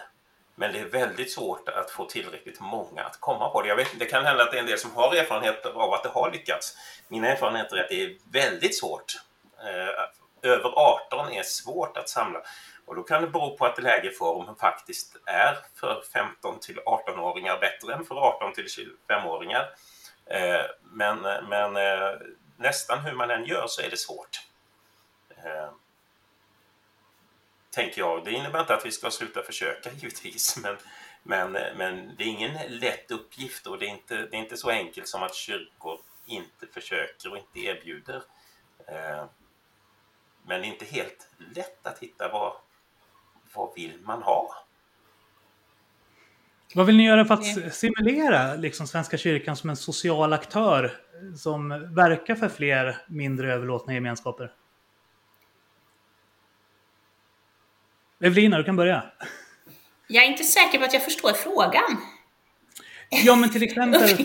[0.58, 3.68] men det är väldigt svårt att få tillräckligt många att komma på det.
[3.68, 6.02] Jag vet, det kan hända att det är en del som har erfarenheter av att
[6.02, 6.76] det har lyckats.
[7.08, 9.12] Mina erfarenheter är att det är väldigt svårt.
[9.60, 12.42] Eh, över 18 är svårt att samla.
[12.86, 17.94] Och då kan det bero på att lägerformen faktiskt är för 15 till 18-åringar bättre
[17.94, 19.68] än för 18 till 25-åringar.
[20.26, 21.72] Eh, men, eh, men
[22.56, 24.40] nästan hur man än gör så är det svårt.
[27.76, 28.24] Eh, tänker jag.
[28.24, 30.76] Det innebär inte att vi ska sluta försöka givetvis, men,
[31.22, 34.70] men, men det är ingen lätt uppgift och det är, inte, det är inte så
[34.70, 38.22] enkelt som att kyrkor inte försöker och inte erbjuder.
[40.46, 42.52] Men det är inte helt lätt att hitta vad,
[43.54, 44.54] vad vill man ha?
[46.74, 50.92] Vad vill ni göra för att simulera liksom, Svenska kyrkan som en social aktör
[51.36, 54.52] som verkar för fler mindre överlåtna gemenskaper?
[58.24, 59.02] Evelina, du kan börja.
[60.08, 61.96] Jag är inte säker på att jag förstår frågan.
[63.08, 64.08] Ja, men till exempel, eh,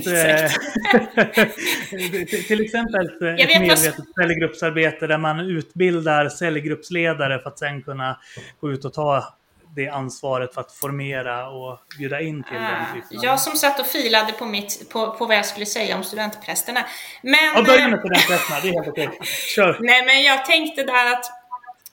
[2.48, 8.20] till exempel ett medvetet cellgruppsarbete där man utbildar cellgruppsledare för att sen kunna
[8.60, 9.34] gå ut och ta
[9.76, 13.80] det ansvaret för att formera och bjuda in till ah, den typen Jag som satt
[13.80, 16.86] och filade på, mitt, på, på vad jag skulle säga om studentprästerna.
[17.22, 19.20] Men, ja, börja med studentprästerna, det är helt okej.
[19.56, 19.78] Kör!
[19.82, 21.41] Nej, men jag tänkte där att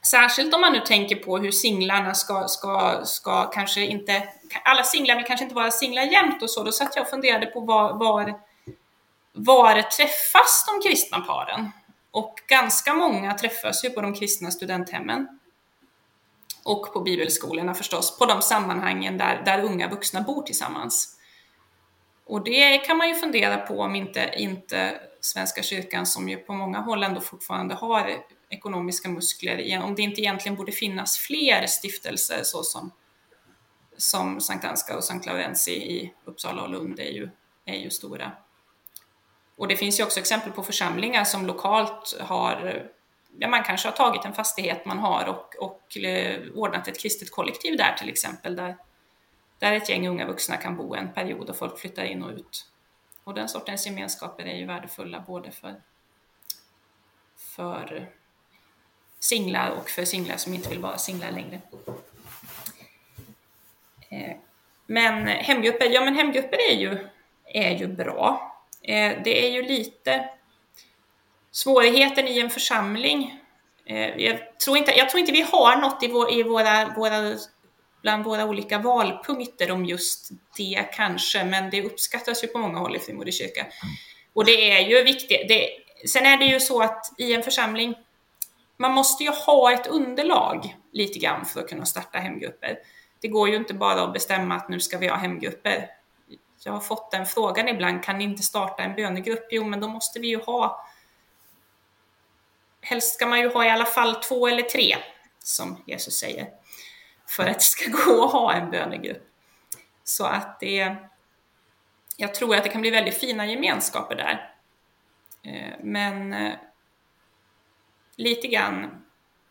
[0.06, 4.28] Särskilt om man nu tänker på hur singlarna ska, ska, ska kanske inte...
[4.64, 6.62] Alla singlar vill kanske inte vara singlar jämt och så.
[6.62, 8.40] Då satt jag och funderade på var, var,
[9.32, 11.70] var träffas de kristna paren?
[12.10, 15.40] Och ganska många träffas ju på de kristna studenthemmen.
[16.64, 21.18] Och på bibelskolorna förstås, på de sammanhangen där, där unga vuxna bor tillsammans.
[22.26, 26.52] Och det kan man ju fundera på om inte, inte Svenska kyrkan, som ju på
[26.52, 28.08] många håll ändå fortfarande har
[28.48, 32.92] ekonomiska muskler, om det inte egentligen borde finnas fler stiftelser såsom
[33.98, 37.30] som Sankt Anska och Sankt Laurenzi i Uppsala och Lund är ju,
[37.64, 38.32] är ju stora.
[39.56, 42.88] Och det finns ju också exempel på församlingar som lokalt har,
[43.38, 47.30] ja man kanske har tagit en fastighet man har och, och eh, ordnat ett kristet
[47.30, 48.76] kollektiv där till exempel, där,
[49.58, 52.66] där ett gäng unga vuxna kan bo en period och folk flyttar in och ut.
[53.24, 55.82] Och den sortens gemenskaper är ju värdefulla både för,
[57.36, 58.10] för
[59.20, 61.60] singlar och för singlar som inte vill vara singlar längre.
[64.10, 64.36] Eh,
[64.86, 66.98] men hemgrupper, ja men hemgrupper är ju,
[67.44, 68.54] är ju bra.
[68.82, 70.28] Eh, det är ju lite
[71.50, 73.40] svårigheten i en församling.
[73.86, 77.36] Eh, jag tror inte, jag tror inte vi har något i, vår, i våra, våra,
[78.02, 82.96] bland våra olika valpunkter om just det kanske, men det uppskattas ju på många håll
[82.96, 83.66] i Frimodig kyrka.
[84.32, 85.48] Och det är ju viktigt.
[85.48, 85.68] Det,
[86.08, 87.94] sen är det ju så att i en församling
[88.78, 92.78] man måste ju ha ett underlag lite grann för att kunna starta hemgrupper.
[93.20, 95.90] Det går ju inte bara att bestämma att nu ska vi ha hemgrupper.
[96.64, 99.46] Jag har fått den frågan ibland, kan ni inte starta en bönegrupp?
[99.50, 100.84] Jo, men då måste vi ju ha
[102.80, 104.96] Helst ska man ju ha i alla fall två eller tre,
[105.38, 106.48] som Jesus säger,
[107.26, 109.28] för att det ska gå att ha en bönegrupp.
[110.04, 110.96] Så att det,
[112.16, 114.54] jag tror att det kan bli väldigt fina gemenskaper där.
[115.42, 116.52] Eh, men eh,
[118.18, 119.04] lite grann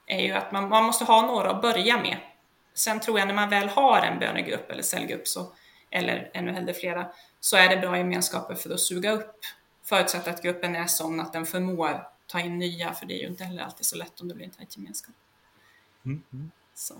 [0.05, 2.17] är ju att man, man måste ha några att börja med.
[2.73, 5.53] Sen tror jag när man väl har en bönegrupp eller cellgrupp, så,
[5.89, 7.07] eller ännu hellre flera,
[7.39, 9.35] så är det bra gemenskaper för att suga upp.
[9.83, 13.27] Förutsatt att gruppen är sån att den förmår ta in nya, för det är ju
[13.27, 15.15] inte heller alltid så lätt om det blir en tajt gemenskap.
[16.05, 16.23] Mm.
[16.33, 16.51] mm.
[16.73, 16.93] Så.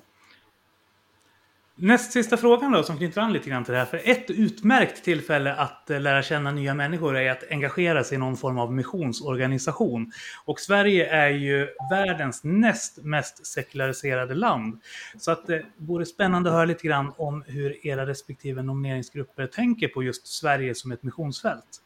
[1.79, 3.85] Näst sista frågan då, som knyter an lite grann till det här.
[3.85, 8.19] För ett utmärkt tillfälle att eh, lära känna nya människor är att engagera sig i
[8.19, 10.11] någon form av missionsorganisation.
[10.45, 14.81] Och Sverige är ju världens näst mest sekulariserade land.
[15.17, 19.87] Så att det vore spännande att höra lite grann om hur era respektive nomineringsgrupper tänker
[19.87, 21.81] på just Sverige som ett missionsfält.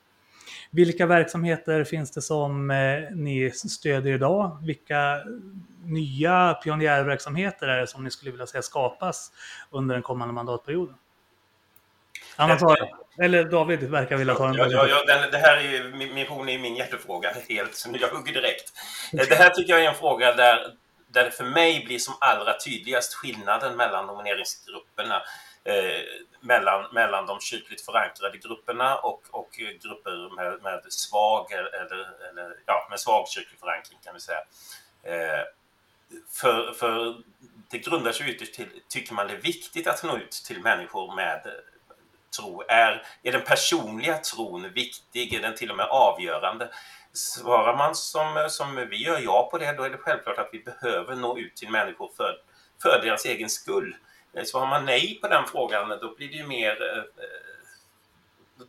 [0.73, 4.57] Vilka verksamheter finns det som eh, ni stödjer idag?
[4.61, 5.21] Vilka
[5.83, 9.31] nya pionjärverksamheter är det som ni skulle vilja se skapas
[9.69, 10.95] under den kommande mandatperioden?
[12.35, 12.77] Anna tar
[13.17, 16.49] Eller David verkar vilja ta en ja, ja, ja, den, Det här är ju, mission
[16.49, 18.73] är min hjärtefråga helt, så jag hugger direkt.
[19.11, 20.73] Det här tycker jag är en fråga där,
[21.07, 25.15] där det för mig blir som allra tydligast skillnaden mellan nomineringsgrupperna.
[25.63, 25.73] Eh,
[26.41, 29.49] mellan, mellan de kyrkligt förankrade grupperna och, och
[29.81, 31.73] grupper med, med svag eller,
[32.29, 34.39] eller, ja, med svag kyrklig förankring kan vi säga.
[35.03, 35.43] Eh,
[36.29, 37.21] för, för
[37.69, 41.15] det grundar sig ytterst till, tycker man det är viktigt att nå ut till människor
[41.15, 41.41] med
[42.37, 42.63] tro?
[42.67, 45.33] Är, är den personliga tron viktig?
[45.33, 46.69] Är den till och med avgörande?
[47.13, 50.59] Svarar man som, som vi gör ja på det, då är det självklart att vi
[50.59, 52.37] behöver nå ut till människor för,
[52.81, 53.95] för deras egen skull.
[54.33, 56.81] Eh, Svarar man nej på den frågan, då blir det ju mer...
[56.81, 57.05] Eh, eh,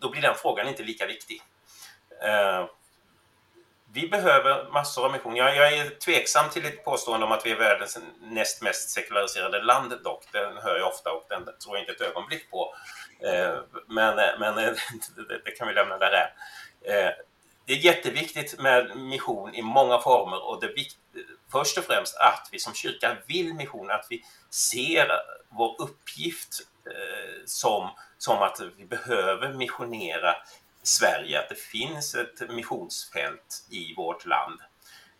[0.01, 1.43] då blir den frågan inte lika viktig.
[3.95, 5.37] Vi behöver massor av mission.
[5.37, 9.63] Jag, jag är tveksam till ett påstående om att vi är världens näst mest sekulariserade
[9.63, 10.25] land dock.
[10.33, 12.75] Den hör jag ofta och den tror jag inte ett ögonblick på.
[13.87, 14.55] Men, men
[15.45, 16.33] det, kan vi lämna där.
[17.67, 20.75] Det är jätteviktigt med mission i många former och det är
[21.53, 25.09] först och främst att vi som kyrka vill mission, att vi ser
[25.49, 30.37] vår uppgift eh, som, som att vi behöver missionera
[30.83, 34.61] Sverige, att det finns ett missionsfält i vårt land.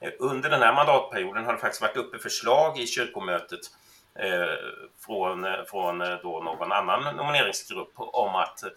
[0.01, 3.61] Eh, under den här mandatperioden har det faktiskt varit uppe förslag i kyrkomötet
[4.15, 4.57] eh,
[5.07, 8.71] från, eh, från eh, då någon annan nomineringsgrupp om att eh,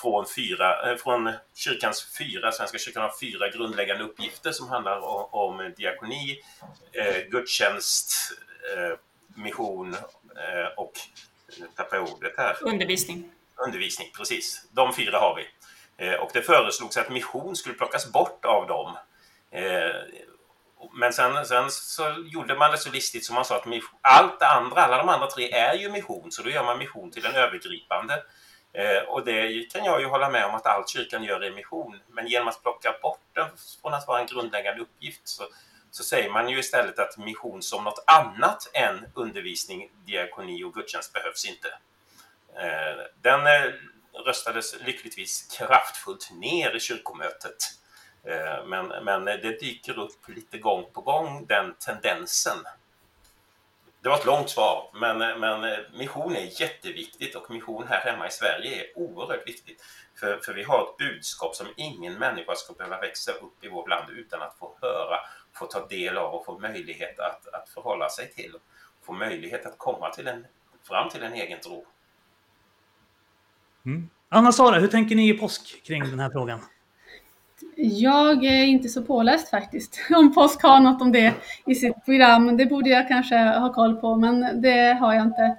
[0.00, 5.28] från, fyra, eh, från kyrkans fyra, Svenska kyrkan har fyra grundläggande uppgifter som handlar om,
[5.30, 6.40] om diakoni,
[6.92, 8.12] eh, gudstjänst,
[8.76, 8.98] eh,
[9.34, 10.92] mission eh, och,
[11.58, 13.32] nu tappar jag ordet här, Undervisning.
[13.66, 14.66] undervisning, precis.
[14.70, 15.46] De fyra har vi.
[16.06, 18.96] Eh, och det föreslogs att mission skulle plockas bort av dem.
[19.50, 19.96] Eh,
[20.94, 24.40] men sen, sen så gjorde man det så listigt som man sa att mission, allt
[24.40, 27.26] det andra, alla de andra tre är ju mission, så då gör man mission till
[27.26, 28.22] en övergripande.
[28.72, 32.00] Eh, och det kan jag ju hålla med om att allt kyrkan gör är mission.
[32.08, 33.48] Men genom att plocka bort den
[33.82, 35.44] från att vara en grundläggande uppgift så,
[35.90, 41.12] så säger man ju istället att mission som något annat än undervisning, diakoni och gudstjänst
[41.12, 41.68] behövs inte.
[42.56, 43.72] Eh, den eh,
[44.26, 47.56] röstades lyckligtvis kraftfullt ner i kyrkomötet.
[48.66, 52.56] Men, men det dyker upp lite gång på gång, den tendensen.
[54.02, 58.26] Det var ett långt svar, men, men eh, mission är jätteviktigt och mission här hemma
[58.26, 59.84] i Sverige är oerhört viktigt.
[60.20, 63.88] För, för vi har ett budskap som ingen människa ska behöva växa upp i vårt
[63.88, 65.16] land utan att få höra,
[65.52, 68.52] få ta del av och få möjlighet att, att förhålla sig till.
[69.02, 70.46] Få möjlighet att komma till en,
[70.88, 71.86] fram till en egen tro.
[73.86, 74.08] Mm.
[74.28, 76.60] Anna-Sara, hur tänker ni i påsk kring den här frågan?
[77.84, 81.34] Jag är inte så påläst faktiskt, om Påsk har något om det
[81.66, 82.56] i sitt program.
[82.56, 85.56] Det borde jag kanske ha koll på, men det har jag inte.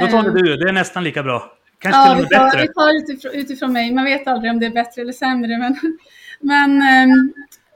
[0.00, 1.52] Då tar Eh, det du, det är nästan lika bra.
[1.78, 2.60] Kanske Ja, till och vi med tar, bättre.
[2.60, 3.92] vi tar utifrån, utifrån mig.
[3.92, 5.58] Man vet aldrig om det är bättre eller sämre.
[5.58, 5.76] Men,
[6.40, 7.32] men ehm,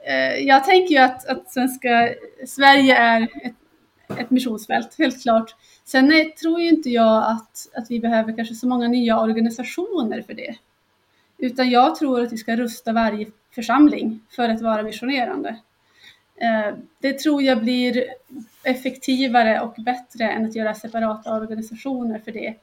[0.07, 2.09] eh, jag tänker ju att, att svenska,
[2.47, 3.55] Sverige är ett,
[4.19, 5.55] ett missionsfält, helt klart.
[5.85, 10.21] Sen är, tror ju inte jag att, att vi behöver kanske så många nya organisationer
[10.21, 10.55] för det.
[11.39, 15.59] Utan jag tror att vi ska rusta varje församling för att vara missionerande.
[16.41, 18.05] Eh, det tror jag blir
[18.63, 22.55] effektivare och bättre än att göra separata organisationer för det.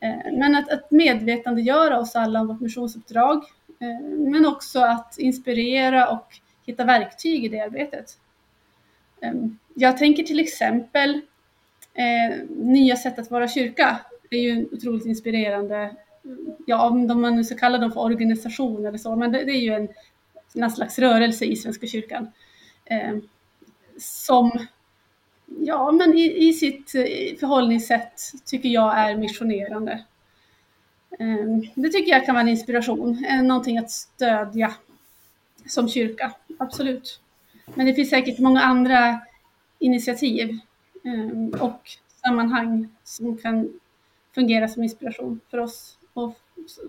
[0.00, 3.36] Eh, men att, att medvetandegöra oss alla om vårt missionsuppdrag,
[3.80, 6.26] eh, men också att inspirera och
[6.66, 8.18] hitta verktyg i det arbetet.
[9.74, 11.20] Jag tänker till exempel
[12.48, 14.00] nya sätt att vara kyrka.
[14.30, 15.96] Det är ju en otroligt inspirerande,
[16.66, 19.60] ja om man nu ska kalla dem för organisation eller så, men det, det är
[19.60, 19.88] ju en,
[20.54, 22.32] en slags rörelse i Svenska kyrkan.
[22.84, 23.16] Eh,
[23.98, 24.66] som
[25.46, 30.04] ja, men i, i sitt eh, förhållningssätt tycker jag är missionerande.
[31.18, 34.74] Eh, Det tycker jag kan vara en inspiration, eh, någonting att stödja
[35.66, 37.20] som kyrka, absolut.
[37.74, 39.20] Men det finns säkert många andra
[39.78, 40.58] initiativ
[41.04, 41.90] eh, och
[42.24, 43.80] sammanhang som kan
[44.34, 46.38] fungera som inspiration för oss, och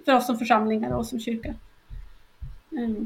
[0.06, 1.50] för oss som församlingar och som kyrka.
[2.72, 3.06] Eh,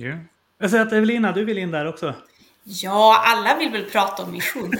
[0.00, 0.16] Ja.
[0.58, 2.14] Jag ser att Evelina, du vill in där också.
[2.64, 4.72] Ja, alla vill väl prata om mission.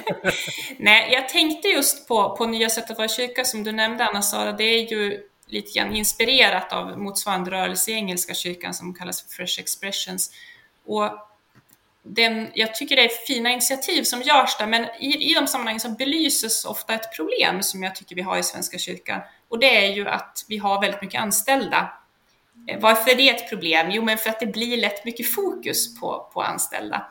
[0.78, 4.52] Nej, jag tänkte just på, på nya sätt att vara kyrka som du nämnde Anna-Sara.
[4.52, 9.28] Det är ju lite grann inspirerat av motsvarande rörelse i engelska kyrkan som kallas för
[9.28, 10.30] Fresh Expressions.
[10.84, 11.27] Och
[12.02, 15.80] den, jag tycker det är fina initiativ som görs där, men i, i de sammanhangen
[15.80, 19.20] så belyses ofta ett problem som jag tycker vi har i Svenska kyrkan.
[19.48, 21.92] Och det är ju att vi har väldigt mycket anställda.
[22.68, 23.90] Eh, varför är det ett problem?
[23.90, 27.06] Jo, men för att det blir lätt mycket fokus på, på anställda.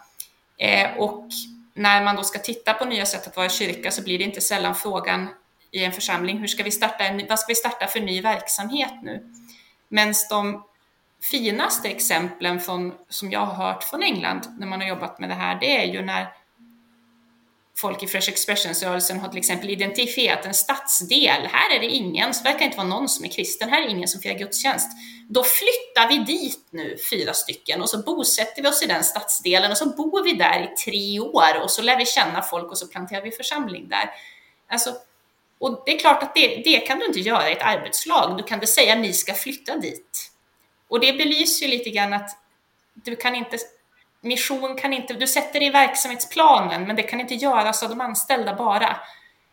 [0.58, 1.28] Eh, och
[1.74, 4.42] när man då ska titta på nya sätt att vara kyrka så blir det inte
[4.42, 5.28] sällan frågan
[5.72, 8.94] i en församling, hur ska vi starta en, vad ska vi starta för ny verksamhet
[9.04, 9.34] nu?
[9.88, 10.64] Men de
[11.32, 15.36] finaste exemplen från, som jag har hört från England när man har jobbat med det
[15.36, 16.28] här, det är ju när
[17.78, 21.48] folk i Fresh Expressions-rörelsen har till exempel identifierat en stadsdel.
[21.52, 24.08] Här är det ingen, så verkar inte vara någon som är kristen, här är ingen
[24.08, 24.88] som firar gudstjänst.
[25.30, 29.72] Då flyttar vi dit nu, fyra stycken, och så bosätter vi oss i den stadsdelen
[29.72, 32.78] och så bor vi där i tre år och så lär vi känna folk och
[32.78, 34.10] så planterar vi församling där.
[34.70, 34.96] Alltså,
[35.60, 38.38] och det är klart att det, det kan du inte göra i ett arbetslag.
[38.38, 40.32] Du kan inte säga ni ska flytta dit.
[40.88, 42.30] Och det belyser ju lite grann att
[42.94, 43.58] du kan inte
[44.22, 48.02] mission kan inte, du sätter det i verksamhetsplanen, men det kan inte göras av de
[48.02, 48.98] anställda bara.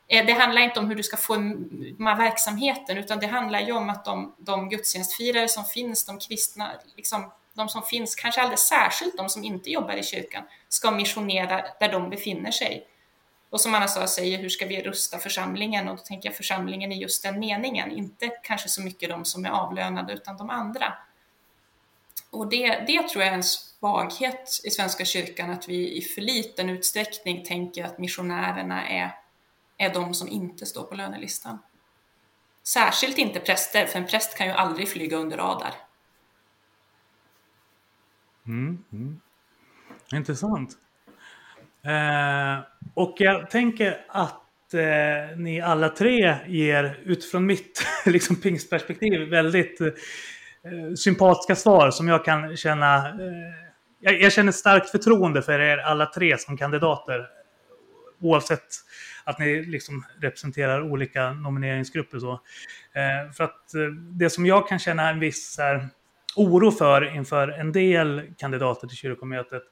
[0.09, 3.91] Eh, det handlar inte om hur du ska forma verksamheten, utan det handlar ju om
[3.91, 9.17] att de, de gudstjänstfirare som finns, de kristna, liksom, de som finns, kanske alldeles särskilt
[9.17, 12.87] de som inte jobbar i kyrkan, ska missionera där de befinner sig.
[13.51, 15.89] Och som Anna sa säger, hur ska vi rusta församlingen?
[15.89, 19.45] Och då tänker jag församlingen i just den meningen, inte kanske så mycket de som
[19.45, 20.95] är avlönade, utan de andra.
[22.35, 26.21] Och det, det tror jag är en svaghet i Svenska kyrkan, att vi i för
[26.21, 29.11] liten utsträckning tänker att missionärerna är,
[29.79, 31.59] är de som inte står på lönelistan.
[32.63, 35.75] Särskilt inte präster, för en präst kan ju aldrig flyga under radar.
[38.47, 39.21] Mm, mm.
[40.13, 40.71] Intressant.
[41.83, 42.65] Eh,
[42.95, 49.89] och jag tänker att eh, ni alla tre ger utifrån mitt liksom, pingstperspektiv väldigt eh,
[50.65, 53.09] Eh, sympatiska svar som jag kan känna.
[53.09, 53.15] Eh,
[54.01, 57.27] jag, jag känner starkt förtroende för er alla tre som kandidater.
[58.21, 58.67] Oavsett
[59.25, 62.19] att ni liksom representerar olika nomineringsgrupper.
[62.19, 62.33] Så.
[62.33, 63.81] Eh, för att eh,
[64.19, 65.89] det som jag kan känna en viss här,
[66.37, 69.63] oro för inför en del kandidater till kyrkomötet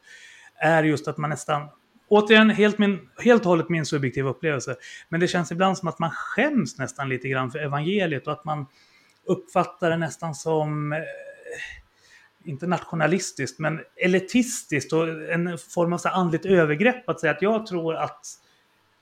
[0.56, 1.68] är just att man nästan,
[2.08, 4.76] återigen helt, min, helt och hållet min subjektiva upplevelse,
[5.08, 8.44] men det känns ibland som att man skäms nästan lite grann för evangeliet och att
[8.44, 8.66] man
[9.26, 10.98] uppfattar det nästan som, eh,
[12.44, 17.66] inte nationalistiskt, men elitistiskt och en form av så andligt övergrepp att säga att jag
[17.66, 18.26] tror att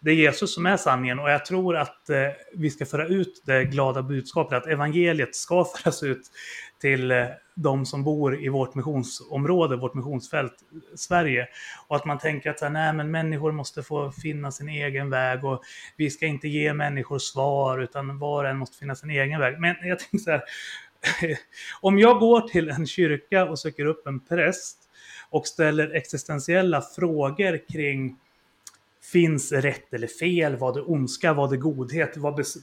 [0.01, 2.17] det är Jesus som är sanningen och jag tror att eh,
[2.55, 6.31] vi ska föra ut det glada budskapet att evangeliet ska föras ut
[6.81, 10.55] till eh, de som bor i vårt missionsområde, vårt missionsfält,
[10.95, 11.49] Sverige.
[11.89, 15.11] Och att man tänker att så här, nej, men människor måste få finna sin egen
[15.11, 15.63] väg och
[15.97, 19.61] vi ska inte ge människor svar utan var och en måste finna sin egen väg.
[19.61, 20.43] Men jag tänker så här,
[21.81, 24.79] om jag går till en kyrka och söker upp en präst
[25.31, 28.17] och ställer existentiella frågor kring
[29.13, 30.57] finns rätt eller fel?
[30.57, 31.33] Vad är ondska?
[31.33, 32.17] Vad är godhet?
[32.17, 32.59] Vad bes-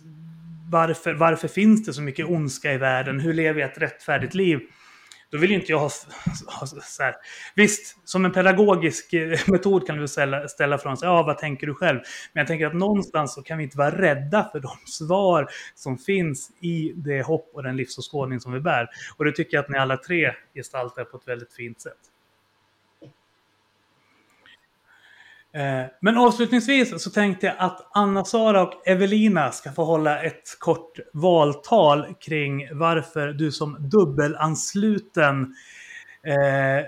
[0.69, 3.19] varför, varför finns det så mycket ondska i världen?
[3.19, 4.59] Hur lever jag ett rättfärdigt liv?
[5.29, 5.89] Då vill inte jag ha,
[6.59, 7.15] ha så här.
[7.55, 11.73] Visst, som en pedagogisk eh, metod kan du ställa, ställa frågan, ja vad tänker du
[11.73, 11.99] själv?
[12.33, 15.97] Men jag tänker att någonstans så kan vi inte vara rädda för de svar som
[15.97, 18.87] finns i det hopp och den livsåskådning som vi bär.
[19.17, 21.93] Och det tycker jag att ni alla tre gestaltar på ett väldigt fint sätt.
[23.01, 23.09] Eh,
[25.57, 30.99] Eh, men avslutningsvis så tänkte jag att Anna-Sara och Evelina ska få hålla ett kort
[31.13, 35.55] valtal kring varför du som dubbelansluten
[36.23, 36.85] eh, eh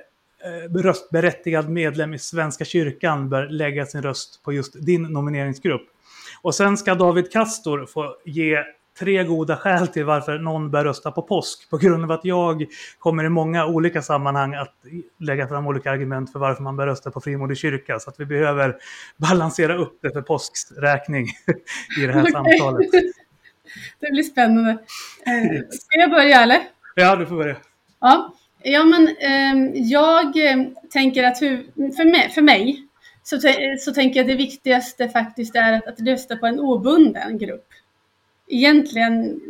[0.75, 5.87] röstberättigad medlem i Svenska kyrkan bör lägga sin röst på just din nomineringsgrupp.
[6.41, 8.63] Och sen ska David Kastor få ge
[8.99, 11.69] tre goda skäl till varför någon bör rösta på påsk.
[11.69, 12.65] På grund av att jag
[12.99, 14.75] kommer i många olika sammanhang att
[15.19, 17.99] lägga fram olika argument för varför man bör rösta på frimodig kyrka.
[17.99, 18.75] Så att vi behöver
[19.17, 21.27] balansera upp det för påsks räkning
[22.01, 22.31] i det här Okej.
[22.31, 22.87] samtalet.
[23.99, 24.71] Det blir spännande.
[25.25, 26.59] Eh, Ska jag börja eller?
[26.95, 27.55] Ja, du får börja.
[27.99, 28.33] Ja,
[28.63, 32.87] ja men ehm, jag eh, tänker att för, mig, för mig
[33.23, 33.39] så,
[33.79, 37.65] så tänker jag att det viktigaste faktiskt är att, att rösta på en obunden grupp.
[38.49, 39.41] Egentligen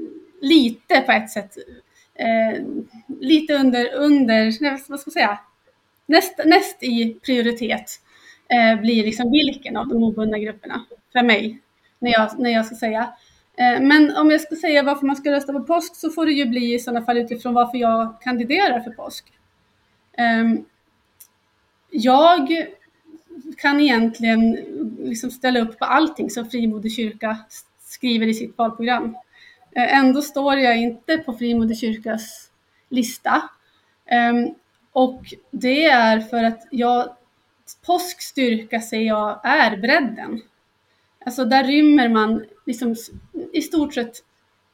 [0.41, 1.57] lite på ett sätt,
[2.15, 2.63] eh,
[3.19, 4.45] lite under, under
[4.89, 5.39] vad ska man säga,
[6.05, 8.01] näst, näst i prioritet
[8.49, 11.59] eh, blir liksom vilken av de obundna grupperna för mig,
[11.99, 13.13] när jag, när jag ska säga.
[13.57, 16.31] Eh, Men om jag ska säga varför man ska rösta på påsk så får det
[16.31, 19.25] ju bli i sådana fall utifrån varför jag kandiderar för påsk.
[20.17, 20.65] Ehm,
[21.91, 22.65] jag
[23.57, 24.51] kan egentligen
[24.99, 27.37] liksom ställa upp på allting som Frimodig kyrka
[27.99, 29.15] skriver i sitt valprogram.
[29.75, 32.51] Eh, ändå står jag inte på Frimodig kyrkas
[32.89, 33.49] lista.
[34.05, 34.47] Ehm,
[34.91, 37.15] och det är för att jag,
[37.85, 40.41] påsk styrka ser jag är bredden.
[41.25, 42.95] Alltså där rymmer man liksom
[43.53, 44.23] i stort sett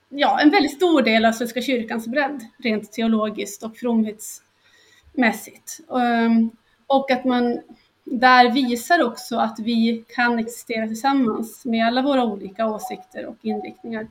[0.10, 5.80] ja, en väldigt stor del av Svenska kyrkans bredd rent teologiskt och fromhetsmässigt.
[6.02, 6.52] Ehm,
[6.88, 7.60] och att man
[8.06, 14.08] där visar också att vi kan existera tillsammans med alla våra olika åsikter och inriktningar.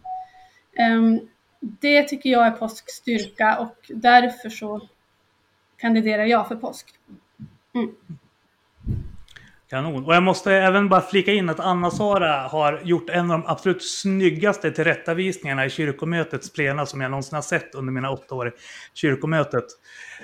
[0.76, 1.20] Ehm,
[1.60, 4.88] det tycker jag är påsk styrka och därför så
[5.76, 6.86] kandiderar jag för påsk.
[7.74, 7.94] Mm.
[9.68, 10.04] Kanon.
[10.04, 13.84] Och jag måste även bara flika in att Anna-Sara har gjort en av de absolut
[13.84, 18.52] snyggaste tillrättavisningarna i kyrkomötets plena som jag någonsin har sett under mina åtta år i
[18.94, 19.64] kyrkomötet.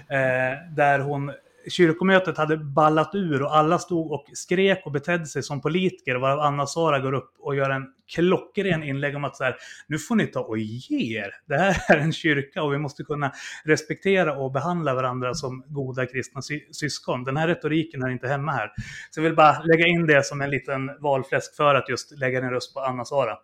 [0.08, 1.32] Eh, där hon
[1.70, 6.40] kyrkomötet hade ballat ur och alla stod och skrek och betedde sig som politiker varav
[6.40, 9.56] Anna-Sara går upp och gör en klockren inlägg om att så här,
[9.86, 11.30] nu får ni ta och ge er.
[11.46, 13.32] Det här är en kyrka och vi måste kunna
[13.64, 17.24] respektera och behandla varandra som goda kristna sy syskon.
[17.24, 18.72] Den här retoriken hör inte hemma här.
[19.10, 22.38] Så jag vill bara lägga in det som en liten valfläsk för att just lägga
[22.38, 23.36] en röst på Anna-Sara.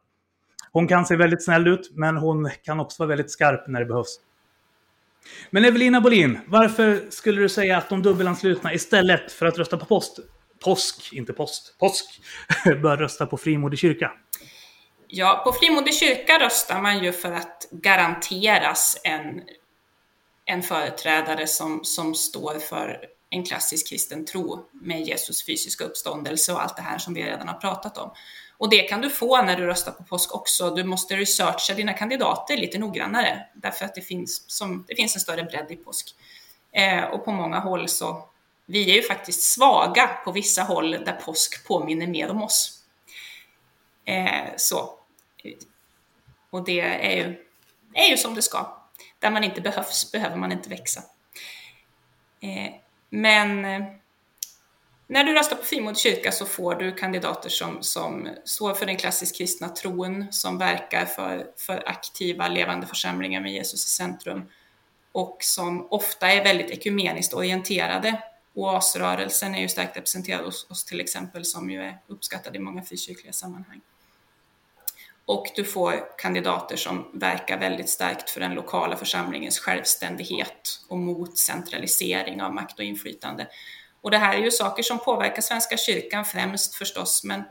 [0.72, 3.86] Hon kan se väldigt snäll ut, men hon kan också vara väldigt skarp när det
[3.86, 4.20] behövs.
[5.50, 9.86] Men Evelina Bolin, varför skulle du säga att de dubbelanslutna istället för att rösta på
[9.86, 10.18] post,
[10.64, 12.20] påsk, inte post, påsk,
[12.82, 14.12] bör rösta på Frimodig kyrka?
[15.08, 19.42] Ja, på Frimodig kyrka röstar man ju för att garanteras en,
[20.44, 26.62] en företrädare som, som står för en klassisk kristen tro med Jesus fysiska uppståndelse och
[26.62, 28.10] allt det här som vi redan har pratat om.
[28.58, 30.70] Och det kan du få när du röstar på påsk också.
[30.70, 35.20] Du måste researcha dina kandidater lite noggrannare därför att det finns, som, det finns en
[35.20, 36.14] större bredd i påsk.
[36.72, 38.28] Eh, och på många håll så,
[38.66, 42.82] vi är ju faktiskt svaga på vissa håll där påsk påminner mer om oss.
[44.04, 44.98] Eh, så.
[46.50, 47.44] Och det är ju,
[47.94, 48.76] är ju som det ska.
[49.18, 51.02] Där man inte behövs behöver man inte växa.
[52.40, 52.72] Eh,
[53.10, 53.82] men eh,
[55.06, 58.96] när du röstar på Frimodig kyrka så får du kandidater som, som står för den
[58.96, 64.48] klassiskt kristna tron, som verkar för, för aktiva levande församlingar med Jesus i centrum
[65.12, 68.22] och som ofta är väldigt ekumeniskt orienterade.
[68.54, 72.82] Oasrörelsen är ju starkt representerad hos oss till exempel, som ju är uppskattad i många
[72.82, 73.80] frikyrkliga sammanhang.
[75.24, 81.38] Och du får kandidater som verkar väldigt starkt för den lokala församlingens självständighet och mot
[81.38, 83.46] centralisering av makt och inflytande.
[84.00, 87.42] Och det här är ju saker som påverkar Svenska kyrkan främst förstås, men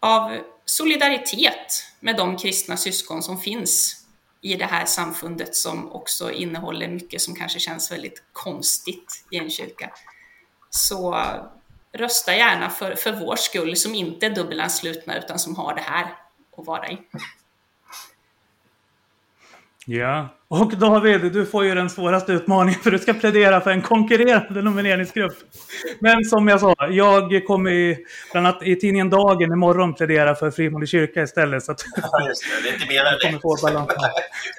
[0.00, 4.02] av solidaritet med de kristna syskon som finns
[4.40, 9.50] i det här samfundet som också innehåller mycket som kanske känns väldigt konstigt i en
[9.50, 9.90] kyrka.
[10.70, 11.24] Så
[11.92, 16.14] rösta gärna för, för vår skull som inte är dubbelanslutna utan som har det här
[16.56, 16.98] att vara i.
[19.88, 23.82] Ja, och David, du får ju den svåraste utmaningen för du ska plädera för en
[23.82, 25.36] konkurrerande nomineringsgrupp.
[25.98, 30.50] Men som jag sa, jag kommer i, bland annat i tidningen Dagen imorgon plädera för
[30.50, 31.64] Frimodig kyrka istället.
[31.64, 32.62] Så att Ja, just det.
[32.62, 33.90] Det är inte mer än få balans.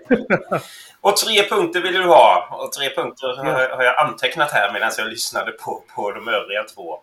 [1.02, 2.48] Och tre punkter vill du ha.
[2.52, 6.64] Och tre punkter har, har jag antecknat här medan jag lyssnade på, på de övriga
[6.64, 6.94] två.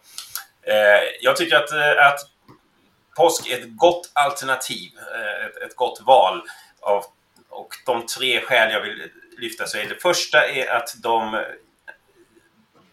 [0.62, 0.74] Eh,
[1.20, 2.20] jag tycker att, eh, att
[3.16, 6.42] påsk är ett gott alternativ, eh, ett, ett gott val.
[6.80, 7.04] Av,
[7.54, 11.44] och de tre skäl jag vill lyfta så är det första är att de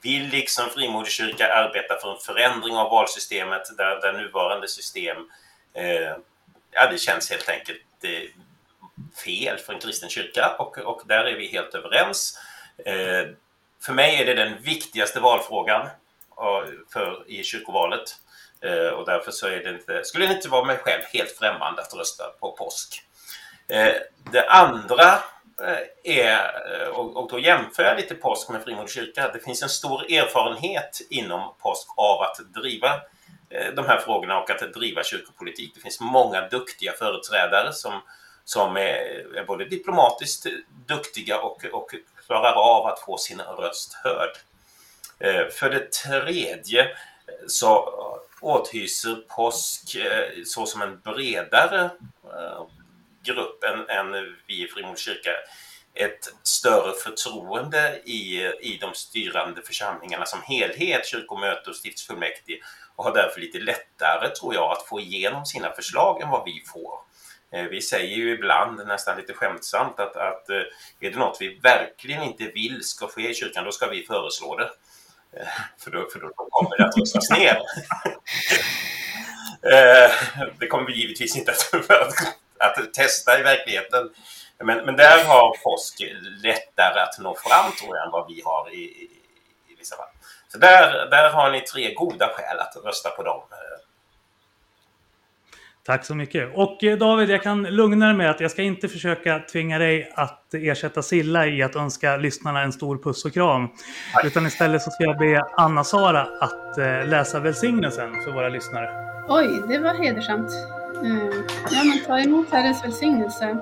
[0.01, 5.17] vill liksom Frimodig kyrka arbeta för en förändring av valsystemet där, där nuvarande system
[5.73, 6.15] eh,
[6.71, 8.29] ja, det känns helt enkelt eh,
[9.25, 12.39] fel för en kristen kyrka och, och där är vi helt överens.
[12.85, 13.29] Eh,
[13.81, 18.15] för mig är det den viktigaste valfrågan eh, för, i kyrkovalet
[18.61, 21.81] eh, och därför så är det inte, skulle det inte vara mig själv helt främmande
[21.81, 23.03] att rösta på påsk.
[23.71, 23.93] Eh,
[24.31, 25.13] det andra
[25.63, 29.69] eh, är, eh, och, då jämför jag lite påsk med Frimodig kyrka, det finns en
[29.69, 33.01] stor erfarenhet inom påsk av att driva
[33.75, 35.75] de här frågorna och att driva kyrkopolitik.
[35.75, 38.01] Det finns många duktiga företrädare som,
[38.43, 40.45] som är, är både diplomatiskt
[40.87, 41.95] duktiga och, och
[42.25, 44.37] klarar av att få sin röst hörd.
[45.51, 46.87] För det tredje
[47.47, 47.89] så
[48.41, 49.97] åthyser påsk
[50.45, 51.89] så som en bredare
[53.23, 55.31] grupp än, än vi i Frimodig kyrka
[55.93, 62.61] ett större förtroende i, i de styrande församlingarna som helhet, kyrkomöte och stiftsfullmäktige
[62.95, 66.63] och har därför lite lättare, tror jag, att få igenom sina förslag än vad vi
[66.73, 66.99] får.
[67.53, 70.55] Eh, vi säger ju ibland, nästan lite skämtsamt, att, att eh,
[70.99, 74.57] är det något vi verkligen inte vill ska ske i kyrkan, då ska vi föreslå
[74.57, 74.71] det.
[75.37, 75.47] Eh,
[75.77, 77.57] för då, för då kommer det att röstas ner.
[80.59, 81.73] Det kommer vi givetvis inte att,
[82.61, 84.09] att, testa i verkligheten.
[84.63, 86.01] Men, men där har påsk
[86.43, 89.09] lättare att nå fram, tror jag, än vad vi har i, i,
[89.71, 90.07] i vissa fall.
[90.47, 93.41] Så där, där har ni tre goda skäl att rösta på dem.
[95.85, 96.51] Tack så mycket.
[96.55, 100.11] Och eh, David, jag kan lugna dig med att jag ska inte försöka tvinga dig
[100.15, 103.69] att ersätta Silla i att önska lyssnarna en stor puss och kram.
[104.23, 108.89] Utan istället så ska jag be Anna-Sara att eh, läsa välsignelsen för våra lyssnare.
[109.29, 110.80] Oj, det var hedersamt.
[111.05, 111.37] Eh,
[111.71, 113.57] Ja, men ta emot Herrens välsignelse.